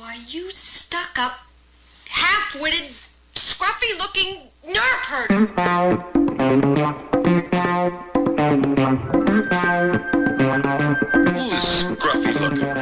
[0.00, 1.40] Why, you stuck up,
[2.08, 2.88] half witted,
[3.34, 5.46] scruffy looking nerve herder.
[11.34, 12.74] Who's scruffy looking?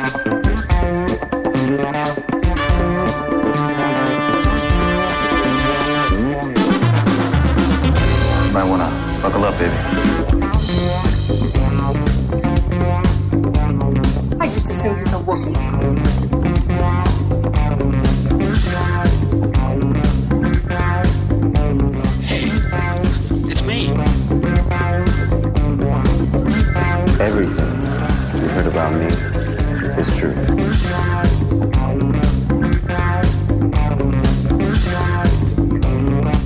[8.52, 8.88] Might wanna
[9.20, 9.74] buckle up, baby.
[14.38, 15.77] I just assumed it's a Wookiee.
[28.98, 29.06] Me
[30.00, 30.34] is true.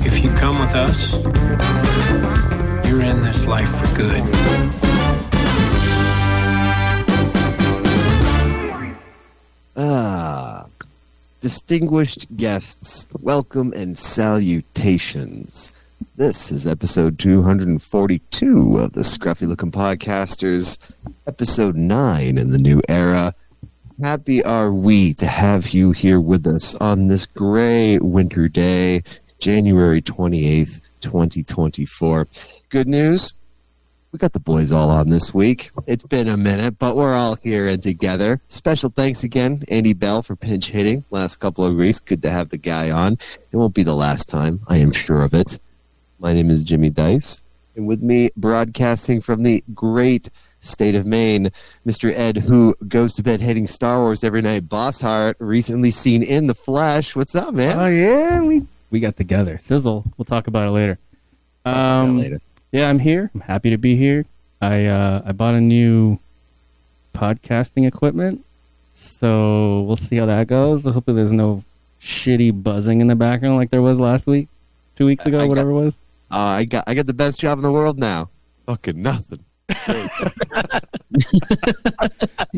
[0.04, 1.12] If you come with us,
[2.86, 4.22] you're in this life for good.
[9.76, 10.66] Ah,
[11.40, 15.72] distinguished guests, welcome and salutations.
[16.14, 20.76] This is episode 242 of the Scruffy Looking Podcasters,
[21.26, 23.34] episode 9 in the new era.
[24.02, 29.02] Happy are we to have you here with us on this gray winter day,
[29.38, 32.28] January 28th, 2024.
[32.68, 33.32] Good news,
[34.12, 35.70] we got the boys all on this week.
[35.86, 38.38] It's been a minute, but we're all here and together.
[38.48, 42.00] Special thanks again, Andy Bell, for pinch hitting last couple of weeks.
[42.00, 43.14] Good to have the guy on.
[43.50, 45.58] It won't be the last time, I am sure of it.
[46.22, 47.40] My name is Jimmy Dice,
[47.74, 50.28] and with me, broadcasting from the great
[50.60, 51.50] state of Maine,
[51.84, 52.16] Mr.
[52.16, 54.68] Ed, who goes to bed hating Star Wars every night.
[54.68, 57.16] Bossart, recently seen in the flesh.
[57.16, 57.76] What's up, man?
[57.76, 59.58] Oh yeah, we we got together.
[59.58, 60.04] Sizzle.
[60.16, 60.96] We'll talk about it later.
[61.64, 62.38] Um, later.
[62.70, 63.28] Yeah, I'm here.
[63.34, 64.24] I'm happy to be here.
[64.60, 66.20] I uh, I bought a new
[67.14, 68.44] podcasting equipment,
[68.94, 70.84] so we'll see how that goes.
[70.84, 71.64] Hopefully, there's no
[72.00, 74.46] shitty buzzing in the background like there was last week,
[74.94, 75.96] two weeks ago, I got- whatever it was.
[76.32, 78.30] Uh, I got I got the best job in the world now.
[78.64, 79.44] Fucking nothing.
[79.88, 80.06] you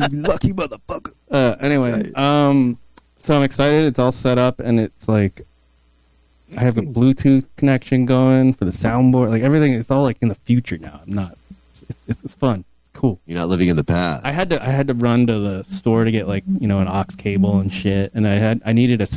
[0.07, 1.11] lucky motherfucker.
[1.29, 2.79] Uh, anyway, um,
[3.17, 3.85] so I'm excited.
[3.85, 5.45] It's all set up, and it's like
[6.55, 9.29] I have a Bluetooth connection going for the soundboard.
[9.29, 11.01] Like everything, it's all like in the future now.
[11.05, 11.37] I'm not.
[11.71, 12.63] It's, it's, it's fun.
[12.79, 13.19] It's cool.
[13.25, 14.25] You're not living in the past.
[14.25, 16.79] I had to I had to run to the store to get like you know
[16.79, 19.07] an aux cable and shit, and I had I needed a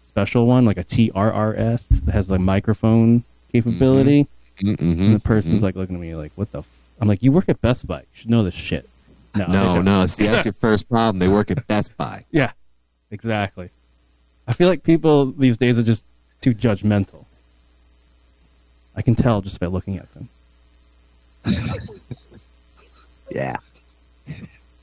[0.00, 3.24] special one like a TRRS that has like microphone
[3.62, 4.28] capability.
[4.60, 5.02] Mm-hmm.
[5.02, 6.68] And the person's like looking at me like, "What the?" F-?
[7.00, 8.00] I'm like, "You work at Best Buy.
[8.00, 8.88] You should know this shit."
[9.34, 10.06] No, No, no.
[10.06, 11.18] See, that's your first problem.
[11.18, 12.24] They work at Best Buy.
[12.30, 12.52] Yeah,
[13.10, 13.70] exactly.
[14.48, 16.04] I feel like people these days are just
[16.40, 17.24] too judgmental.
[18.94, 20.28] I can tell just by looking at them.
[23.30, 23.56] Yeah.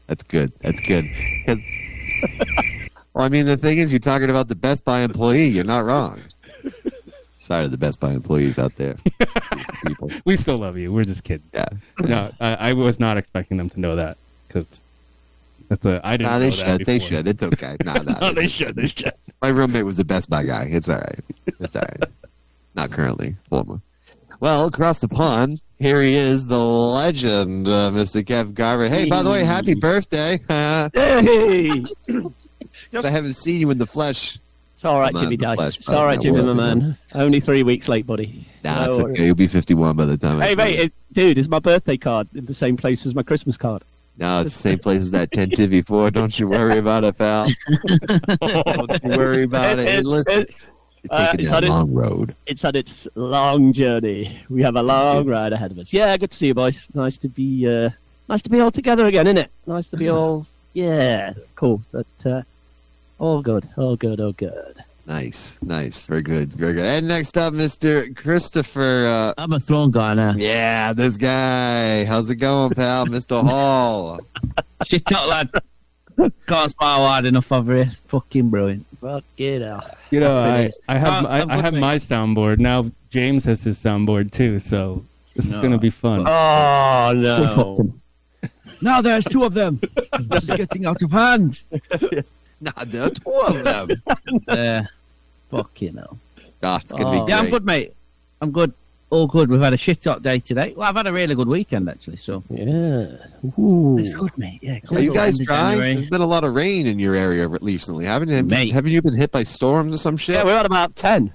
[0.07, 0.51] That's good.
[0.61, 1.09] That's good.
[1.47, 5.47] well, I mean, the thing is, you're talking about the Best Buy employee.
[5.47, 6.19] You're not wrong.
[7.43, 8.95] Sorry to the Best Buy employees out there.
[9.85, 10.09] People.
[10.23, 10.93] We still love you.
[10.93, 11.45] We're just kidding.
[11.53, 11.65] Yeah.
[11.99, 14.15] No, I, I was not expecting them to know that
[14.47, 14.81] because
[15.67, 16.31] that's a I didn't.
[16.31, 16.85] Nah, they know that should.
[16.85, 17.27] They should.
[17.27, 17.75] It's okay.
[17.83, 18.19] Nah, nah.
[18.19, 18.77] No, they should.
[18.77, 19.11] They should.
[19.41, 20.69] My roommate was a Best Buy guy.
[20.71, 21.19] It's all right.
[21.59, 22.09] It's all right.
[22.75, 23.35] Not currently.
[23.49, 23.81] Former.
[24.39, 28.23] Well, across the pond, here he is, the legend, uh, Mr.
[28.23, 28.87] Kev Garver.
[28.87, 30.39] Hey, by the way, happy birthday.
[30.93, 31.83] Hey!
[32.91, 34.39] 'Cause I haven't seen you in the flesh.
[34.83, 36.97] It's all right, Jimmy flesh It's all right, Jimmy, my man.
[37.15, 38.45] Only three weeks late, buddy.
[38.65, 39.25] Nah, No it's okay.
[39.27, 42.45] You'll be 51 by the time Hey, mate, it, dude, it's my birthday card in
[42.45, 43.85] the same place as my Christmas card.
[44.17, 46.11] No, it's the same place as that 10 to before.
[46.11, 47.47] Don't you worry about it, pal.
[48.41, 49.87] Don't you worry about it.
[49.87, 50.55] It- listen, it-
[51.03, 52.35] you're uh, taking it's that on long road.
[52.45, 54.41] It's had its long journey.
[54.49, 55.93] We have a long ride ahead of us.
[55.93, 56.87] Yeah, good to see you, boys.
[56.93, 57.89] Nice to be, uh,
[58.27, 59.51] nice to be all together again, isn't it?
[59.65, 61.81] Nice to be all, yeah, cool.
[61.93, 62.41] But uh,
[63.19, 64.83] all good, all good, all good.
[65.05, 66.03] Nice, nice.
[66.03, 66.85] Very good, very good.
[66.85, 68.15] And next up, Mr.
[68.15, 69.05] Christopher.
[69.37, 70.33] Uh, I'm a throne guy now.
[70.37, 72.05] yeah, this guy.
[72.05, 73.05] How's it going, pal?
[73.07, 73.43] Mr.
[73.47, 74.19] Hall.
[74.85, 75.49] Shit up, lad.
[76.47, 77.91] Can't smile hard enough over here.
[78.07, 78.85] Fucking brilliant.
[79.01, 79.97] Fucking out.
[80.11, 80.69] You know, I.
[80.87, 82.89] I have Uh, I, I'm I good, have my soundboard now.
[83.09, 85.03] James has his soundboard too, so
[85.35, 86.25] this is going to be fun.
[86.27, 87.93] Oh no!
[88.81, 89.81] Now there's two of them.
[90.19, 91.61] this is getting out of hand.
[92.77, 93.89] nah, there are two of them.
[94.47, 94.83] Uh,
[95.51, 96.17] Fucking hell.
[96.63, 97.25] Oh, it's gonna Oh.
[97.25, 97.93] be yeah, I'm good, mate.
[98.41, 98.73] I'm good.
[99.09, 99.49] All good.
[99.49, 100.73] We've had a shit hot day today.
[100.75, 102.17] Well, I've had a really good weekend actually.
[102.17, 103.17] So Yeah.
[103.59, 103.97] Ooh.
[103.99, 104.59] it's good, mate.
[104.63, 104.79] Yeah.
[104.89, 105.69] Are you guys End of dry?
[105.71, 105.93] January.
[105.93, 108.41] There's been a lot of rain in your area recently, haven't you?
[108.41, 108.71] Mate.
[108.73, 110.35] Haven't you been hit by storms or some shit?
[110.35, 111.31] Yeah, we've had about ten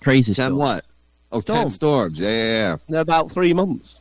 [0.00, 0.58] Crazy Ten stuff.
[0.58, 0.84] what?
[1.32, 1.70] Oh, ten Storm.
[1.70, 2.20] storms.
[2.20, 2.76] Yeah, yeah, yeah.
[2.88, 3.94] in about three months.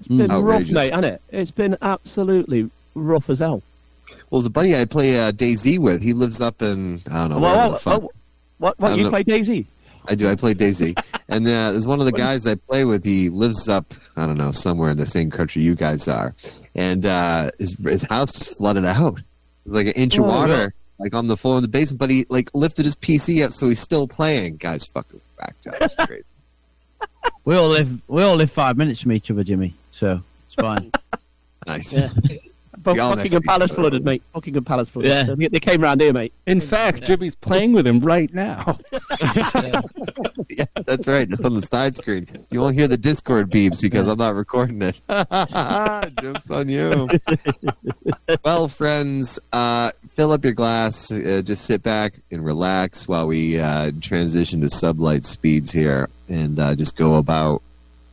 [0.00, 1.22] It's been rough, mate, hasn't it?
[1.30, 3.62] It's been absolutely rough as hell.
[4.30, 6.02] Well, there's a buddy I play uh, DayZ with.
[6.02, 8.02] He lives up in I don't know where Well, the oh, fuck.
[8.04, 8.10] oh,
[8.58, 8.78] what?
[8.78, 9.10] What you know.
[9.10, 9.66] play DayZ?
[10.08, 10.28] I do.
[10.28, 13.04] I play DayZ, and uh, there's one of the guys I play with.
[13.04, 16.34] He lives up I don't know somewhere in the same country you guys are,
[16.74, 19.20] and uh, his his house just flooded out.
[19.64, 20.70] It's like an inch of Oh, water, really?
[20.98, 22.00] like on the floor in the basement.
[22.00, 24.56] But he like lifted his PC up, so he's still playing.
[24.56, 25.74] Guys, fucking backed up.
[25.80, 26.24] It's crazy.
[27.44, 28.02] We all live.
[28.08, 29.74] We all live five minutes from each other, Jimmy.
[29.92, 30.90] So it's fine.
[31.66, 31.92] nice.
[31.92, 32.08] Yeah.
[32.78, 33.80] But We all next Buckingham Palace other.
[33.80, 34.22] flooded, mate.
[34.32, 35.10] Buckingham Palace flooded.
[35.10, 35.26] Yeah.
[35.26, 36.32] So they they came round here, mate.
[36.46, 38.78] In fact, Jimmy's playing with him right now.
[40.48, 41.28] yeah, that's right.
[41.44, 42.26] On the side screen.
[42.50, 45.00] You won't hear the Discord beeps because I'm not recording it.
[46.20, 47.08] Jokes on you.
[48.44, 51.10] well, friends, uh, fill up your glass.
[51.12, 56.58] Uh, just sit back and relax while we uh, transition to sublight speeds here, and
[56.58, 57.62] uh, just go about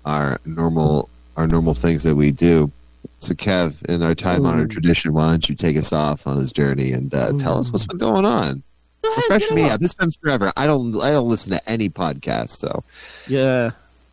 [0.05, 2.69] our normal our normal things that we do.
[3.19, 6.51] So, Kev, in our time honored tradition, why don't you take us off on his
[6.51, 8.63] journey and uh, tell us what's been going on?
[9.03, 9.81] Refresh me up.
[9.81, 10.51] It's been forever.
[10.57, 10.99] I don't.
[11.01, 12.59] I don't listen to any podcast.
[12.59, 12.83] So,
[13.27, 13.71] Yeah.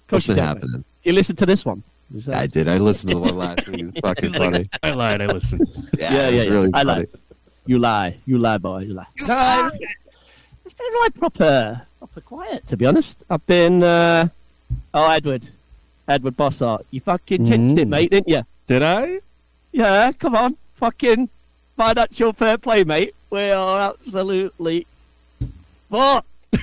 [0.09, 0.85] What's you been happening?
[1.03, 1.83] You listened to this one?
[2.11, 2.69] That- I did.
[2.69, 3.81] I listened to the one last week.
[3.87, 4.69] It's fucking funny.
[4.83, 5.23] I lied.
[5.23, 5.67] I listened.
[5.99, 6.51] Yeah, Yeah, yeah, yeah.
[6.51, 7.01] really I funny.
[7.01, 7.11] like.
[7.67, 8.17] You lie.
[8.27, 8.79] You lie, boy.
[8.83, 9.07] You lie.
[9.29, 9.79] No, it's,
[10.65, 13.17] it's been like proper, proper quiet, to be honest.
[13.31, 13.83] I've been.
[13.83, 14.29] Uh,
[14.95, 15.49] oh, Edward.
[16.09, 16.85] Edward Bossart.
[16.93, 17.91] You fucking chinched it, Mm.
[17.91, 18.43] mate, didn't you?
[18.67, 19.21] Did I?
[19.73, 20.57] Yeah, come on.
[20.77, 21.29] Fucking
[21.77, 23.15] financial fair play, mate.
[23.31, 24.87] We are absolutely
[25.91, 26.27] fucked.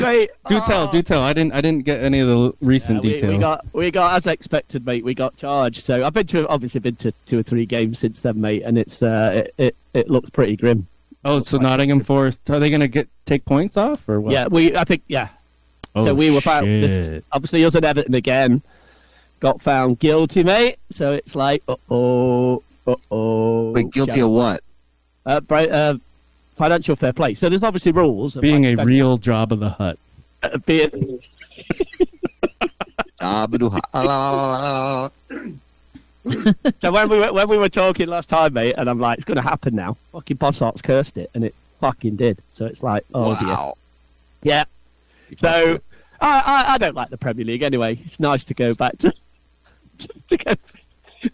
[0.00, 0.88] mate, Do tell.
[0.88, 0.90] oh.
[0.90, 1.22] Do tell.
[1.22, 1.52] I didn't.
[1.52, 3.32] I didn't get any of the recent Yeah, we, details.
[3.32, 5.04] we got we got as expected, mate.
[5.04, 5.84] We got charged.
[5.84, 8.78] So I've been to obviously been to two or three games since then, mate, and
[8.78, 10.86] it's uh, it, it it looks pretty grim.
[11.24, 12.48] oh, so Nottingham Forest.
[12.50, 14.32] Are they going to get take points off or what?
[14.32, 15.28] Yeah, we I think yeah.
[15.94, 16.66] Oh, so we were found.
[16.66, 17.24] This, shit.
[17.32, 18.62] obviously, us and Everton again
[19.40, 20.78] got found guilty, mate.
[20.90, 23.70] So it's like, uh oh, uh oh.
[23.72, 24.60] Wait, guilty of what?
[25.26, 25.94] uh, bri- uh,
[26.56, 27.34] financial fair play.
[27.34, 28.34] So there's obviously rules.
[28.36, 29.98] being a spend- real job of the hut.
[30.42, 30.90] uh, being,
[36.80, 39.24] So when we were when we were talking last time, mate, and I'm like, it's
[39.26, 39.96] going to happen now.
[40.12, 42.38] Fucking Bossart's cursed it, and it fucking did.
[42.54, 43.72] So it's like, oh dear.
[44.42, 44.64] Yeah.
[45.40, 45.78] So
[46.20, 46.28] I,
[46.68, 47.98] I I don't like the Premier League anyway.
[48.04, 49.12] It's nice to go back to.
[50.28, 50.54] to go,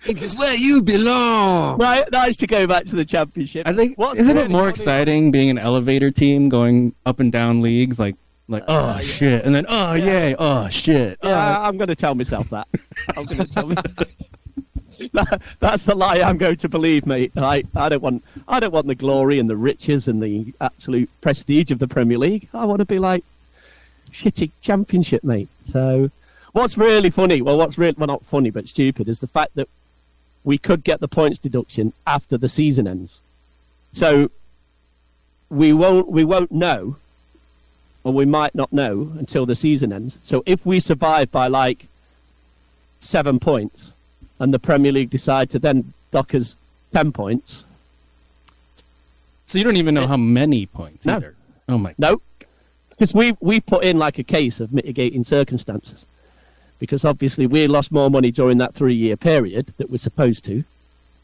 [0.04, 1.78] It's where you belong.
[1.78, 3.66] right, nice to go back to the Championship.
[3.66, 7.32] I think What's isn't it more funny- exciting being an elevator team going up and
[7.32, 8.16] down leagues like
[8.48, 9.00] like oh Uh, yeah.
[9.02, 11.28] shit and then oh yay oh shit oh.
[11.28, 12.66] Yeah, I'm going to tell myself that.
[13.16, 13.76] I'm going to tell me.
[15.14, 17.32] That, that's the lie I'm going to believe, mate.
[17.34, 21.08] I, I don't want I don't want the glory and the riches and the absolute
[21.22, 22.48] prestige of the Premier League.
[22.52, 23.24] I want to be like
[24.12, 25.48] shitty Championship, mate.
[25.64, 26.10] So,
[26.52, 27.42] what's really funny?
[27.42, 29.68] Well, what's really well not funny but stupid is the fact that
[30.44, 33.18] we could get the points deduction after the season ends.
[33.92, 34.30] So
[35.48, 36.96] we won't we won't know,
[38.04, 40.18] or we might not know until the season ends.
[40.22, 41.86] So if we survive by like
[43.00, 43.92] seven points,
[44.38, 46.56] and the Premier League decide to then dock us
[46.92, 47.64] ten points,
[49.46, 51.16] so you don't even know how many points No.
[51.16, 51.34] either
[51.68, 52.20] oh my no,
[53.00, 56.04] because we we put in like a case of mitigating circumstances,
[56.78, 60.62] because obviously we lost more money during that three year period that we're supposed to,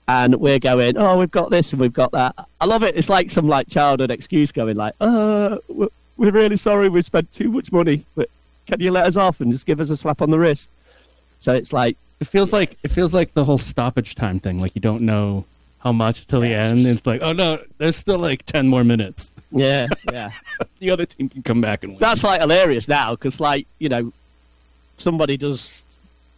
[0.09, 2.35] and we're going, oh, we've got this and we've got that.
[2.63, 2.97] I love it.
[2.97, 7.31] It's like some like childhood excuse going like, uh, we're- we're really sorry we spent
[7.35, 8.31] too much money, but
[8.67, 10.71] can you let us off and just give us a slap on the wrist?
[11.41, 14.73] So it's like, it feels like it feels like the whole stoppage time thing like
[14.75, 15.45] you don't know
[15.81, 19.31] how much till the end it's like oh no there's still like 10 more minutes
[19.51, 20.31] yeah, yeah.
[20.79, 23.89] the other team can come back and win That's like hilarious now because like you
[23.89, 24.13] know,
[24.99, 25.71] somebody does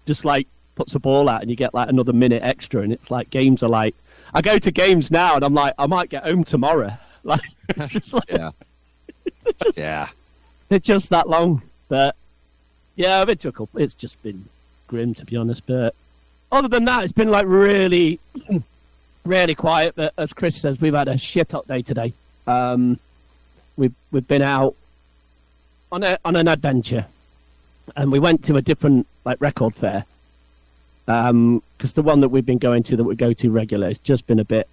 [0.07, 3.11] just like puts a ball out and you get like another minute extra, and it's
[3.11, 3.95] like games are like.
[4.35, 6.93] I go to games now and I'm like, I might get home tomorrow.
[7.25, 8.51] Like, it's just like Yeah.
[9.77, 10.09] Yeah.
[10.69, 11.63] they're just that long.
[11.89, 12.15] But
[12.97, 13.81] yeah, I've been to a couple.
[13.81, 14.45] It's just been
[14.87, 15.65] grim to be honest.
[15.67, 15.95] But
[16.53, 18.21] other than that, it's been like really,
[19.25, 19.95] really quiet.
[19.97, 22.13] But as Chris says, we've had a shit hot day today.
[22.49, 22.99] Um,
[23.77, 24.75] we've we've been out
[25.93, 27.07] on a on an adventure,
[27.95, 30.05] and we went to a different like record fair.
[31.07, 33.99] Um, because the one that we've been going to that we go to regular has
[33.99, 34.69] just been a bit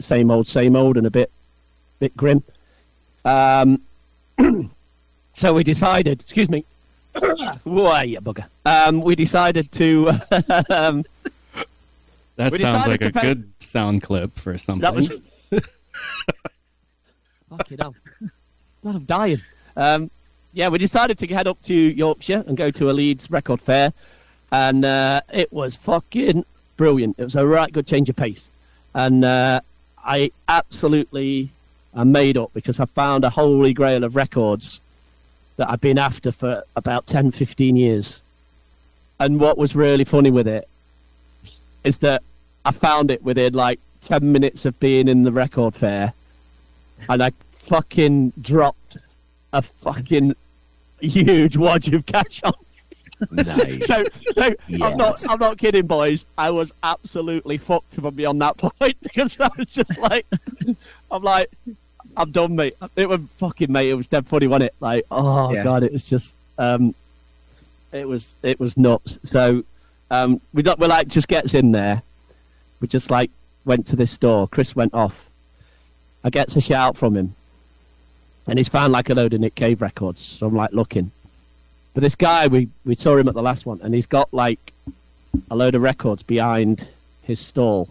[0.00, 1.30] same old, same old, and a bit
[1.98, 2.42] bit grim.
[3.24, 3.80] Um,
[5.32, 6.64] so we decided, excuse me,
[7.64, 8.44] why you bugger?
[8.66, 10.08] Um, we decided to.
[10.68, 11.04] um,
[12.36, 15.10] that sounds like a pay- good sound clip for something that was.
[17.50, 17.94] Fucking hell!
[18.82, 19.42] God, I'm dying.
[19.76, 20.10] Um,
[20.52, 23.92] yeah, we decided to head up to Yorkshire and go to a Leeds record fair,
[24.52, 26.44] and uh, it was fucking
[26.76, 27.16] brilliant.
[27.18, 28.48] It was a right good change of pace,
[28.94, 29.60] and uh,
[30.04, 31.50] I absolutely
[31.94, 34.80] am made up because I found a holy grail of records
[35.56, 38.20] that I've been after for about 10, 15 years.
[39.20, 40.68] And what was really funny with it
[41.84, 42.22] is that
[42.64, 46.12] I found it within like 10 minutes of being in the record fair,
[47.08, 48.96] and I fucking dropped
[49.52, 50.34] a fucking
[51.00, 52.52] huge wad of cash on.
[53.30, 53.86] Nice.
[53.86, 56.26] So, so I'm not, I'm not kidding, boys.
[56.36, 60.26] I was absolutely fucked from beyond that point because I was just like,
[61.10, 61.50] I'm like,
[62.16, 62.76] I'm done, mate.
[62.96, 63.90] It was fucking mate.
[63.90, 64.74] It was dead funny, wasn't it?
[64.80, 65.64] Like, oh Yeah.
[65.64, 66.94] god, it was just, um,
[67.92, 69.18] it was, it was nuts.
[69.30, 69.62] So,
[70.10, 72.02] um, we got, we like just gets in there.
[72.80, 73.30] We just like
[73.64, 74.48] went to this store.
[74.48, 75.30] Chris went off.
[76.24, 77.34] I gets a shout from him,
[78.46, 80.22] and he's found like a load of Nick Cave records.
[80.38, 81.10] So I'm like looking.
[81.92, 84.72] But this guy, we, we saw him at the last one, and he's got like
[85.50, 86.88] a load of records behind
[87.22, 87.88] his stall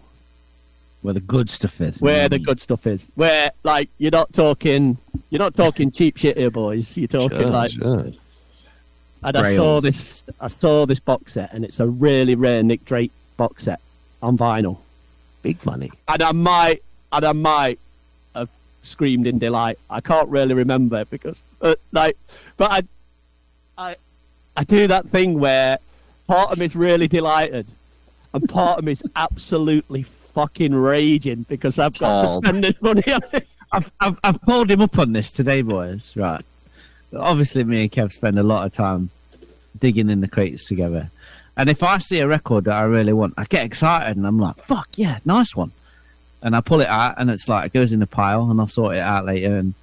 [1.02, 2.00] Where the good stuff is.
[2.00, 3.06] where the good stuff is.
[3.14, 4.98] Where like you're not talking,
[5.30, 6.96] you're not talking cheap shit here, boys.
[6.96, 7.70] You're talking Sure, like.
[7.70, 8.12] sure.
[9.22, 12.84] And I saw this, I saw this box set, and it's a really rare Nick
[12.84, 13.80] Drake box set
[14.22, 14.78] on vinyl.
[15.42, 15.90] Big money.
[16.08, 17.78] And I might, and I might
[18.84, 19.78] screamed in delight.
[19.90, 22.16] I can't really remember because, uh, like,
[22.56, 22.82] but I,
[23.76, 23.96] I,
[24.56, 25.78] I do that thing where
[26.28, 27.66] part of me's really delighted,
[28.32, 32.40] and part of me's absolutely fucking raging because I've got Paul.
[32.40, 33.48] to spend this money on it.
[33.72, 36.16] I've, I've, I've pulled him up on this today, boys.
[36.16, 36.44] Right.
[37.16, 39.10] Obviously, me and Kev spend a lot of time
[39.80, 41.10] digging in the crates together.
[41.56, 44.38] And if I see a record that I really want, I get excited and I'm
[44.38, 45.72] like, fuck yeah, nice one.
[46.44, 48.68] And I pull it out and it's like, it goes in the pile and I'll
[48.68, 49.56] sort it out later.
[49.56, 49.74] And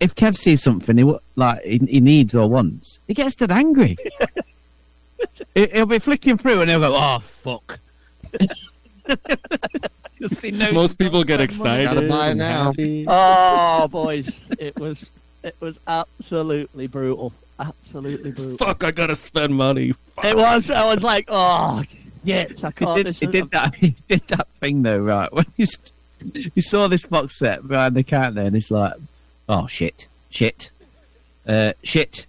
[0.00, 3.96] if Kev sees something he, like he, he needs or wants, he gets dead angry.
[5.54, 7.80] He- he'll be flicking through and he'll go, oh, fuck."
[10.42, 11.82] he knows Most people get some money.
[11.82, 11.94] excited.
[11.94, 12.72] Gotta buy it now.
[13.08, 15.06] Oh, boys, it was,
[15.42, 18.58] it was absolutely brutal, absolutely brutal.
[18.58, 18.84] Fuck!
[18.84, 19.94] I gotta spend money.
[20.22, 20.70] It was.
[20.70, 21.82] I was like, oh,
[22.24, 22.96] yes, I He can't.
[22.96, 23.74] did, he is- did that.
[23.76, 25.32] He did that thing though, right?
[25.32, 25.66] When he,
[26.54, 28.94] he saw this box set behind the counter, and he's like,
[29.48, 30.70] "Oh shit, shit,
[31.46, 32.26] uh, shit,"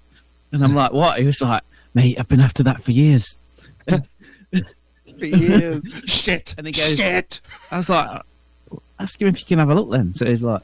[0.51, 3.35] and I'm like, "What?" He was like, "Mate, I've been after that for years.
[3.87, 6.53] for years." Shit.
[6.57, 7.41] And he goes, Shit.
[7.71, 8.21] I was like,
[8.99, 10.61] "Ask him if you can have a look." Then, so he's like,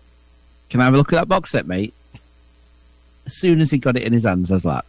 [0.69, 1.93] "Can I have a look at that box set, mate?"
[3.25, 4.83] As soon as he got it in his hands, I was like.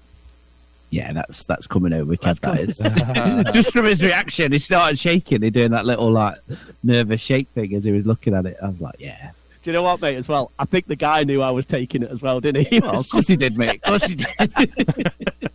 [0.90, 2.40] Yeah, that's that's coming over, Kev.
[2.40, 2.78] That is.
[3.54, 5.42] Just from his reaction, he started shaking.
[5.42, 6.38] He doing that little like
[6.82, 8.56] nervous shake thing as he was looking at it.
[8.62, 9.30] I was like, "Yeah,
[9.62, 10.16] Do you know what, mate?
[10.16, 12.78] As well, I think the guy knew I was taking it as well, didn't he?
[12.80, 13.80] well, of course he did, mate.
[13.82, 15.12] Of course he did."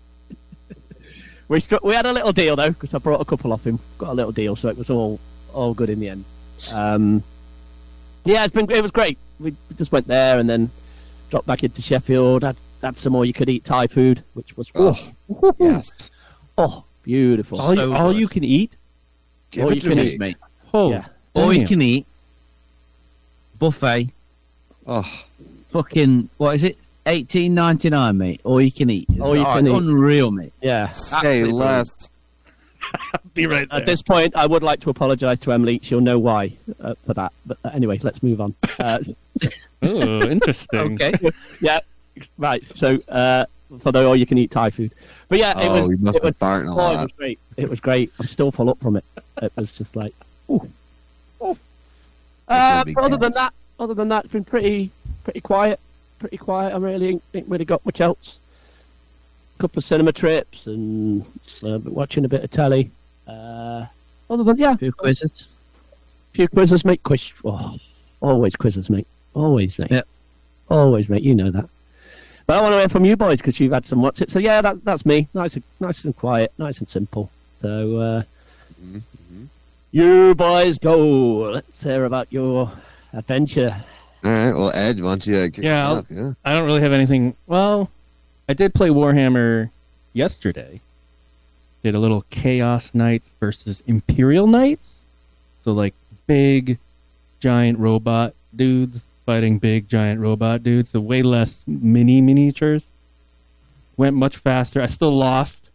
[1.48, 3.80] we struck, we had a little deal though because I brought a couple off him.
[3.98, 5.20] Got a little deal, so it was all
[5.54, 6.26] all good in the end.
[6.70, 7.24] Um,
[8.26, 9.18] yeah, it's been it was great.
[9.40, 10.70] We we just went there and then
[11.30, 12.44] dropped back into Sheffield.
[12.44, 14.98] Had had some more you could eat Thai food, which was Oh,
[15.60, 16.10] yes.
[16.58, 17.60] oh beautiful.
[17.60, 18.78] All, So you, all you can eat.
[19.52, 20.04] Give All it you to can me.
[20.14, 20.20] eat.
[20.20, 20.38] mate.
[20.74, 21.06] Oh, Yeah.
[21.34, 22.06] All you can eat
[23.60, 24.10] buffet.
[24.88, 25.24] Oh,
[25.70, 26.78] Fucking what is it?
[27.06, 28.42] Eighteen ninety nine, mate.
[28.44, 29.08] All you can eat.
[29.10, 29.74] It's All you can eat.
[29.76, 30.54] Unreal, mate.
[30.62, 30.92] Yeah.
[30.92, 32.10] say Absolutely less.
[33.34, 33.80] Be right there.
[33.80, 35.80] At this point, I would like to apologise to Emily.
[35.84, 37.32] She'll know why uh, for that.
[37.46, 38.54] But uh, anyway, let's move on.
[38.80, 39.00] Uh,
[39.84, 40.94] oh, interesting.
[41.02, 41.14] Okay.
[41.62, 41.80] yeah,
[42.38, 42.64] right.
[42.76, 43.46] So uh,
[43.82, 44.92] for the all you can eat Thai food,
[45.30, 45.90] but yeah, it Oh, was.
[45.90, 47.40] you must it be was, farting a oh, it was great.
[47.58, 48.12] It was great.
[48.20, 49.06] I'm still full up from it.
[49.42, 50.14] It was just like,
[50.50, 50.68] ooh.
[51.44, 51.58] ooh.
[52.48, 54.92] Uh, but other than that, other than that, it's been pretty,
[55.24, 55.80] pretty quiet.
[56.20, 56.74] Pretty quiet.
[56.74, 58.40] I really ain't, ain't really got much else.
[59.58, 61.26] A couple of cinema trips and
[61.64, 62.92] uh, been watching a bit of telly.
[63.28, 63.86] Uh,
[64.30, 65.48] other than yeah, a Few quizzes.
[65.92, 67.02] A few quizzes, mate.
[67.04, 67.32] Quiz.
[67.46, 67.78] Oh,
[68.20, 69.08] always quizzes, mate.
[69.34, 69.92] Always, mate.
[69.92, 70.08] Yep.
[70.70, 71.24] Always, mate.
[71.24, 71.70] You know that.
[72.48, 74.32] But I want to hear from you boys because you've had some what's it.
[74.32, 75.28] So yeah, that, that's me.
[75.34, 77.30] Nice, and, nice and quiet, nice and simple.
[77.62, 78.24] So uh,
[79.92, 81.52] you boys go.
[81.52, 82.72] Let's hear about your
[83.14, 83.84] adventure.
[84.24, 84.54] All right.
[84.54, 86.06] Well, Ed, why don't you uh, kick Yeah, off?
[86.10, 86.34] Yeah.
[86.46, 87.36] I don't really have anything.
[87.48, 87.90] Well,
[88.48, 89.70] I did play Warhammer
[90.14, 90.82] yesterday.
[91.84, 95.02] Did a little Chaos Knights versus Imperial Knights.
[95.62, 95.96] So like
[96.28, 96.78] big,
[97.40, 100.90] giant robot dudes fighting big, giant robot dudes.
[100.90, 102.88] So way less mini miniatures.
[103.96, 104.82] Went much faster.
[104.82, 105.70] I still lost.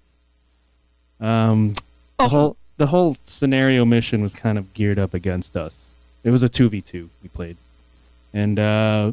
[1.20, 1.74] Um,
[2.18, 5.74] the whole the whole scenario mission was kind of geared up against us.
[6.22, 7.56] It was a two v two we played,
[8.34, 9.12] and uh,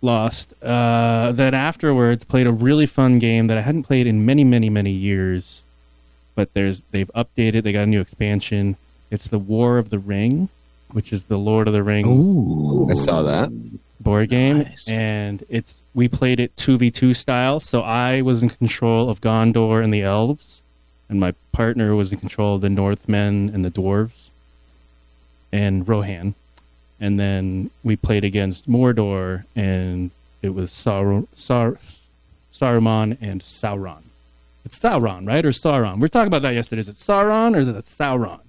[0.00, 0.52] lost.
[0.62, 4.70] Uh, then afterwards, played a really fun game that I hadn't played in many, many,
[4.70, 5.64] many years.
[6.36, 7.64] But there's they've updated.
[7.64, 8.76] They got a new expansion.
[9.10, 10.48] It's the War of the Ring,
[10.92, 13.50] which is the Lord of the Rings Ooh, I saw that.
[14.00, 14.84] board game, Nice.
[14.86, 17.60] and it's we played it two v two style.
[17.60, 20.62] So I was in control of Gondor and the elves,
[21.08, 24.30] and my partner was in control of the Northmen and the dwarves,
[25.52, 26.34] and Rohan,
[27.00, 30.10] and then we played against Mordor, and
[30.42, 31.78] it was Saur- Sar-
[32.52, 34.02] Saruman and Sauron.
[34.64, 35.98] It's Sauron, right, or Sauron?
[35.98, 36.80] We are talking about that yesterday.
[36.80, 38.40] Is it Sauron or is it Sauron?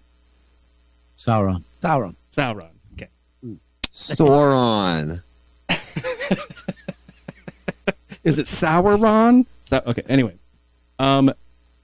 [1.18, 1.64] Sauron.
[1.82, 2.16] Sauron.
[2.36, 2.70] Sauron.
[2.94, 3.10] Okay.
[3.94, 5.22] Storon.
[8.24, 9.46] Is it Sauron?
[9.66, 10.04] So, okay.
[10.08, 10.36] Anyway,
[11.00, 11.34] um,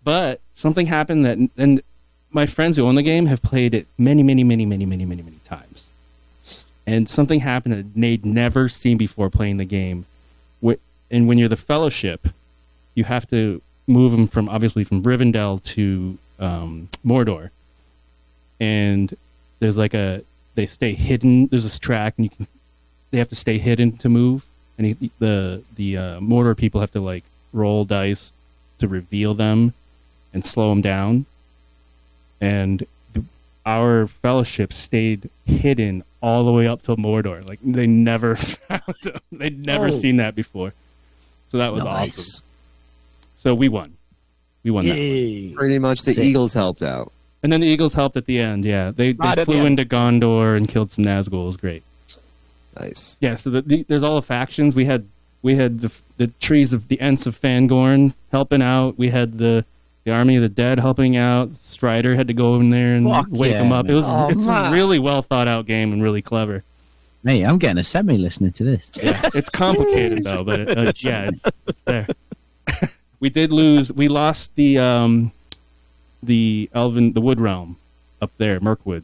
[0.03, 1.81] but something happened that, and
[2.29, 5.21] my friends who own the game have played it many, many, many, many, many, many,
[5.21, 5.85] many times,
[6.85, 10.05] and something happened that they'd never seen before playing the game.
[11.09, 12.27] And when you're the Fellowship,
[12.95, 17.51] you have to move them from obviously from Rivendell to um, Mordor,
[18.59, 19.15] and
[19.59, 20.23] there's like a
[20.57, 21.47] they stay hidden.
[21.47, 22.47] There's this track, and you can
[23.11, 24.43] they have to stay hidden to move,
[24.77, 27.23] and he, the the uh, Mordor people have to like
[27.53, 28.33] roll dice
[28.79, 29.73] to reveal them
[30.33, 31.25] and slow them down,
[32.41, 33.23] and the,
[33.65, 37.47] our Fellowship stayed hidden all the way up till Mordor.
[37.47, 39.19] Like they never found them.
[39.31, 39.91] They'd never Oh.
[39.91, 40.73] seen that before.
[41.49, 42.19] So that was Nice.
[42.19, 42.43] awesome.
[43.37, 43.95] So we won.
[44.63, 44.97] We won that.
[44.97, 45.53] one.
[45.55, 46.23] Pretty much the Sick.
[46.25, 47.11] Eagles helped out.
[47.43, 48.65] And then the Eagles helped at the end.
[48.65, 49.79] Yeah, they, they at the flew end.
[49.79, 51.43] into Gondor and killed some Nazgul.
[51.43, 51.83] It was great.
[52.79, 53.17] Nice.
[53.19, 54.75] Yeah, so the, the, there's all the factions.
[54.75, 55.07] We had
[55.41, 58.97] we had the the trees of the Ents of Fangorn helping out.
[58.97, 59.65] We had the
[60.03, 61.49] the army of the dead helping out.
[61.55, 63.87] Strider had to go in there and Fuck wake yeah, them up.
[63.87, 64.05] It was.
[64.05, 66.63] Oh, it's a really well thought out game and really clever.
[67.25, 68.89] Hey, I'm getting a semi listening to this.
[68.95, 72.07] Yeah, it's complicated though, but it, uh, yeah, it's, it's there.
[73.19, 73.91] we did lose.
[73.91, 75.31] We lost the um
[76.23, 77.77] the Elven the Wood Realm
[78.21, 79.03] up there, Mirkwood.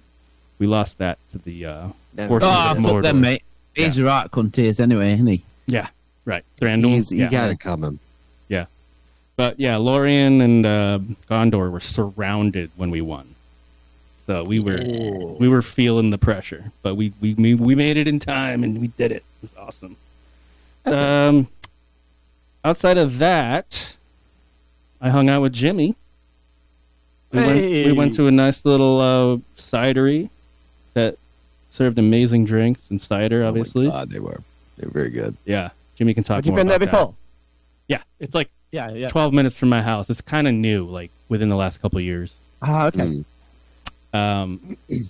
[0.59, 2.27] We lost that to the uh, Yeah.
[2.27, 3.01] forces Oh, of fuck Mordor.
[3.03, 3.43] them, mate.
[3.75, 5.43] He's the right cunters anyway, isn't he?
[5.67, 5.87] Yeah,
[6.25, 6.43] right.
[6.61, 6.87] Thranduil.
[6.89, 7.29] He's, you yeah.
[7.29, 7.99] got it coming.
[9.35, 13.33] But yeah, Lorien and uh, Gondor were surrounded when we won.
[14.27, 14.77] So we were
[15.39, 18.79] we were feeling the pressure, but we, we we we made it in time and
[18.79, 19.23] we did it.
[19.41, 19.97] It was awesome.
[20.85, 21.47] Um,
[22.63, 23.95] outside of that,
[25.01, 25.95] I hung out with Jimmy.
[27.33, 30.29] We went we went to a nice little uh, cidery
[30.93, 31.17] that
[31.69, 33.43] served amazing drinks and cider.
[33.43, 34.41] Obviously, Oh my God, they were.
[34.77, 35.35] They were very good.
[35.45, 35.69] yeah.
[35.95, 37.07] Jimmy can talk Have you more been there before?
[37.07, 37.13] that.
[37.87, 39.07] Yeah, it's like Yeah, yeah.
[39.09, 40.09] 12 minutes from my house.
[40.09, 42.35] It's kind of new, like within the last couple of years.
[42.61, 42.99] Ah, okay.
[42.99, 43.25] Mm.
[44.17, 44.77] Um,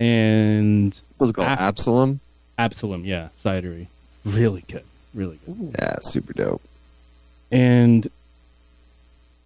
[0.00, 1.48] and What was it called?
[1.48, 1.56] Ah.
[1.58, 2.20] Absalom?
[2.58, 3.86] Absalom, yeah, cidery,
[4.24, 4.84] really good,
[5.14, 5.74] really good.
[5.78, 6.62] Yeah, super dope.
[7.50, 8.08] And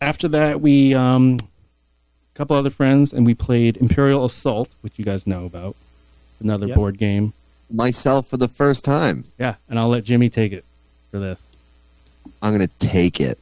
[0.00, 5.04] after that, we um, a couple other friends, and we played Imperial Assault, which you
[5.04, 5.76] guys know about,
[6.40, 6.76] another Yep.
[6.76, 7.32] board game.
[7.70, 9.24] Myself for the first time.
[9.38, 10.64] Yeah, and I'll let Jimmy take it
[11.11, 11.40] for this.
[12.42, 13.38] I'm gonna take it.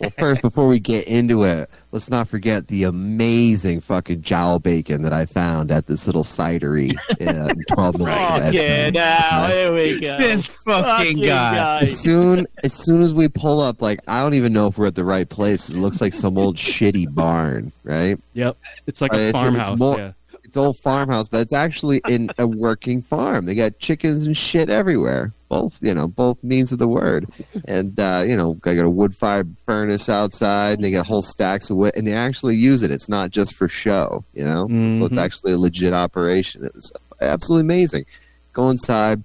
[0.00, 5.02] Well, first, before we get into it, let's not forget the amazing fucking jowl bacon
[5.02, 8.94] that I found at this little cidery uh, 12 minutes from Oh, yeah, Edmonton.
[8.94, 10.18] now, here we go.
[10.18, 11.80] This fucking guy.
[11.80, 14.86] As soon as soon as we pull up, like I don't even know if we're
[14.86, 15.68] at the right place.
[15.70, 18.18] It looks like some old shitty barn, right?
[18.34, 18.56] Yep,
[18.86, 19.78] it's like Uh, a it's- it's farmhouse.
[19.78, 20.12] more- yeah.
[20.44, 23.44] It's old farmhouse, but it's actually in a working farm.
[23.44, 25.34] They got chickens and shit everywhere.
[25.48, 27.26] Both, you know, both means of the word.
[27.64, 31.20] And uh, you know, they got a wood fired furnace outside, and they got whole
[31.20, 32.90] stacks of wood, and they actually use it.
[32.90, 34.68] It's not just for show, you know.
[34.90, 35.22] So it's Mhm.
[35.22, 36.64] actually a legit operation.
[36.64, 38.06] It was absolutely amazing.
[38.54, 39.22] Go inside,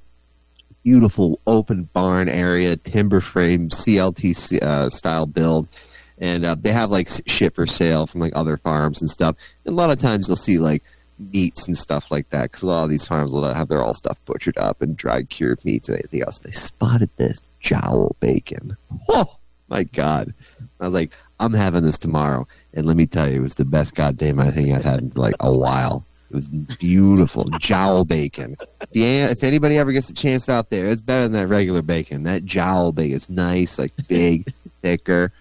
[0.84, 5.70] beautiful open barn area, timber frame, CLT uh, style build.
[6.18, 9.36] And uh, they have like shit for sale from like other farms and stuff.
[9.66, 10.84] And a lot of times you'll see like
[11.20, 13.94] meats and stuff like that because a lot of these farms will have their all
[13.94, 16.40] stuff butchered up and dried cured meats and anything else.
[16.40, 18.76] They spotted this jowl bacon.
[19.10, 19.38] Oh
[19.70, 20.34] my god!
[20.80, 23.66] I was like, I'm having this tomorrow, and let me tell you, it was the
[23.66, 26.06] best goddamn I think I've had in like a while.
[26.30, 28.58] It was beautiful jowl bacon.
[28.92, 32.24] Yeah, if anybody ever gets a chance out there, it's better than that regular bacon.
[32.24, 35.32] That jowl bacon is nice, like big, thicker.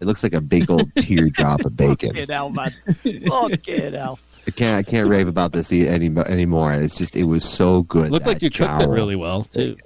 [0.00, 2.10] It looks like a big old teardrop of bacon.
[2.10, 2.72] Fucking hell, man.
[3.02, 4.18] Fucking hell.
[4.48, 6.72] I can't I can't rave about this e- any anymore.
[6.72, 8.10] It's just it was so good.
[8.10, 9.76] Looked like that you cooked it really well too.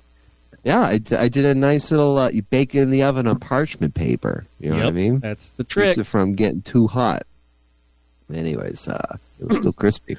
[0.63, 2.17] Yeah, I did a nice little.
[2.17, 4.47] Uh, you bake it in the oven on parchment paper.
[4.61, 5.19] You know what I mean?
[5.19, 5.97] That's the trick.
[5.97, 7.25] Keeps it from getting too hot.
[8.33, 10.17] Anyways, uh, it was still crispy.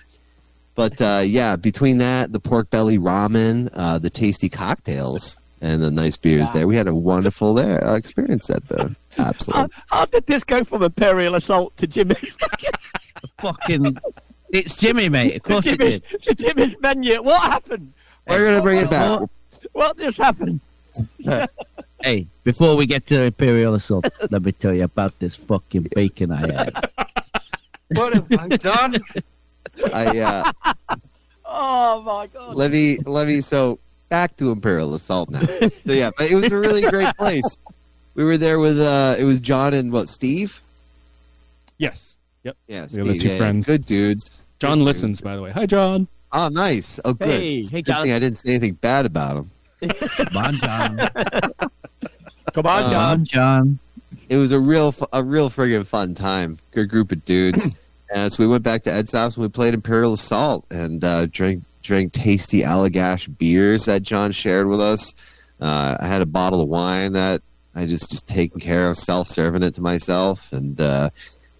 [0.76, 5.90] But uh, yeah, between that, the pork belly ramen, uh, the tasty cocktails, and the
[5.90, 8.94] nice beers there, we had a wonderful there uh, experience at the
[9.56, 12.36] How, how did this go from Imperial Assault to Jimmy's?
[13.40, 13.96] fucking
[14.54, 15.36] It's Jimmy, mate.
[15.36, 16.04] Of course it did.
[16.12, 17.22] it's a Jimmy's menu.
[17.24, 17.92] What happened?
[18.28, 19.22] We're gonna bring it back.
[19.74, 20.62] What just happened?
[22.04, 26.34] Hey, before we get to Imperial Assault, let me tell you about this fucking bacon
[26.34, 26.90] I had.
[27.94, 28.96] What have I done?
[29.94, 30.52] I uh,
[31.46, 32.56] Oh my god!
[32.56, 35.46] let me let me so back to Imperial Assault now.
[35.86, 37.58] So yeah, but it was a really great place.
[38.16, 40.62] We were there with uh, it was John and what Steve.
[41.78, 42.18] Yes.
[42.44, 42.58] Yep.
[42.68, 43.06] Yeah, We Steve.
[43.06, 43.38] were the two yeah, yeah.
[43.38, 43.66] friends.
[43.66, 44.42] Good dudes.
[44.64, 45.52] John Good listens, by the way.
[45.52, 46.08] Hi, John.
[46.32, 46.98] Oh, nice.
[47.04, 47.28] Oh, good.
[47.28, 48.04] Hey, It's hey, good John.
[48.04, 49.52] thing I didn't say anything bad about him.
[49.90, 50.98] Come on, John.
[52.54, 52.94] Come on, John.
[52.94, 53.80] on, John.
[54.30, 56.60] It was a real, a real friggin' fun time.
[56.72, 57.70] Good group of dudes.
[58.16, 61.26] and so we went back to Ed's house and we played Imperial Assault and uh,
[61.26, 65.14] drank drank tasty Allagash beers that John shared with us.
[65.60, 67.42] Uh, I had a bottle of wine that
[67.76, 71.10] I just just taken care of, self serving it to myself, and uh,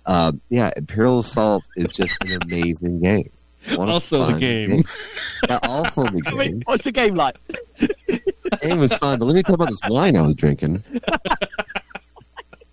[0.06, 3.30] uh, yeah, Imperial Assault is just an amazing game.
[3.76, 4.84] What Also the fun game.
[5.48, 6.38] Yeah, also the I game.
[6.38, 7.38] mean, what's the game like?
[8.62, 10.84] game was fun, but let me tell you about this wine I was drinking.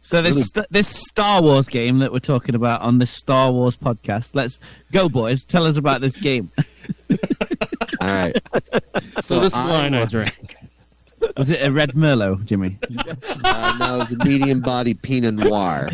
[0.02, 3.52] So this Really- st- this Star Wars game that we're talking about on this Star
[3.52, 4.30] Wars podcast.
[4.34, 4.58] Let's
[4.90, 5.44] go, boys.
[5.44, 6.50] Tell us about this game.
[8.00, 8.34] All right,
[9.20, 10.56] So this I wine I drank.
[11.36, 12.78] Was it a red Merlot, Jimmy?
[13.44, 15.90] uh, no, it was a medium body Pinot Noir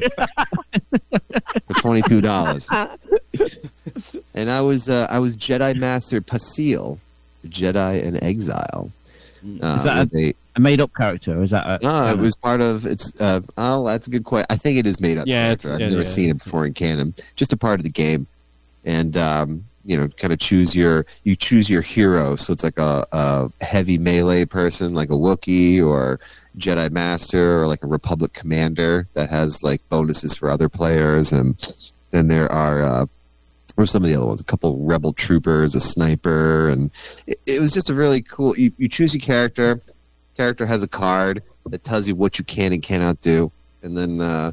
[0.91, 2.69] for twenty two dollars.
[4.35, 6.99] And I was uh, I was Jedi Master Passil,
[7.47, 8.91] Jedi in Exile.
[9.63, 11.41] Uh, Is that a- a- A made up character?
[11.43, 11.65] Is that?
[11.67, 13.13] A, no, it was part of it's.
[13.21, 14.47] Uh, oh, that's a good question.
[14.51, 15.27] I think it is made up.
[15.27, 15.75] Yeah, character.
[15.75, 16.05] I've yeah, never yeah.
[16.09, 17.15] seen it before in canon.
[17.37, 18.27] Just a part of the game,
[18.85, 22.37] and um, you know, kind of choose your you choose your hero.
[22.37, 26.21] So it's like a, a heavy melee person, like a Wookiee or
[26.59, 31.57] Jedi Master, or like a Republic commander that has like bonuses for other players, and
[32.11, 32.83] then there are.
[32.83, 33.07] Uh,
[33.79, 34.41] are some of the other ones?
[34.41, 36.91] A couple rebel troopers, a sniper, and
[37.27, 38.57] it, it was just a really cool.
[38.57, 39.83] You, you choose your character.
[40.35, 44.23] Character has a card that tells you what you can and cannot do, and then
[44.23, 44.53] uh,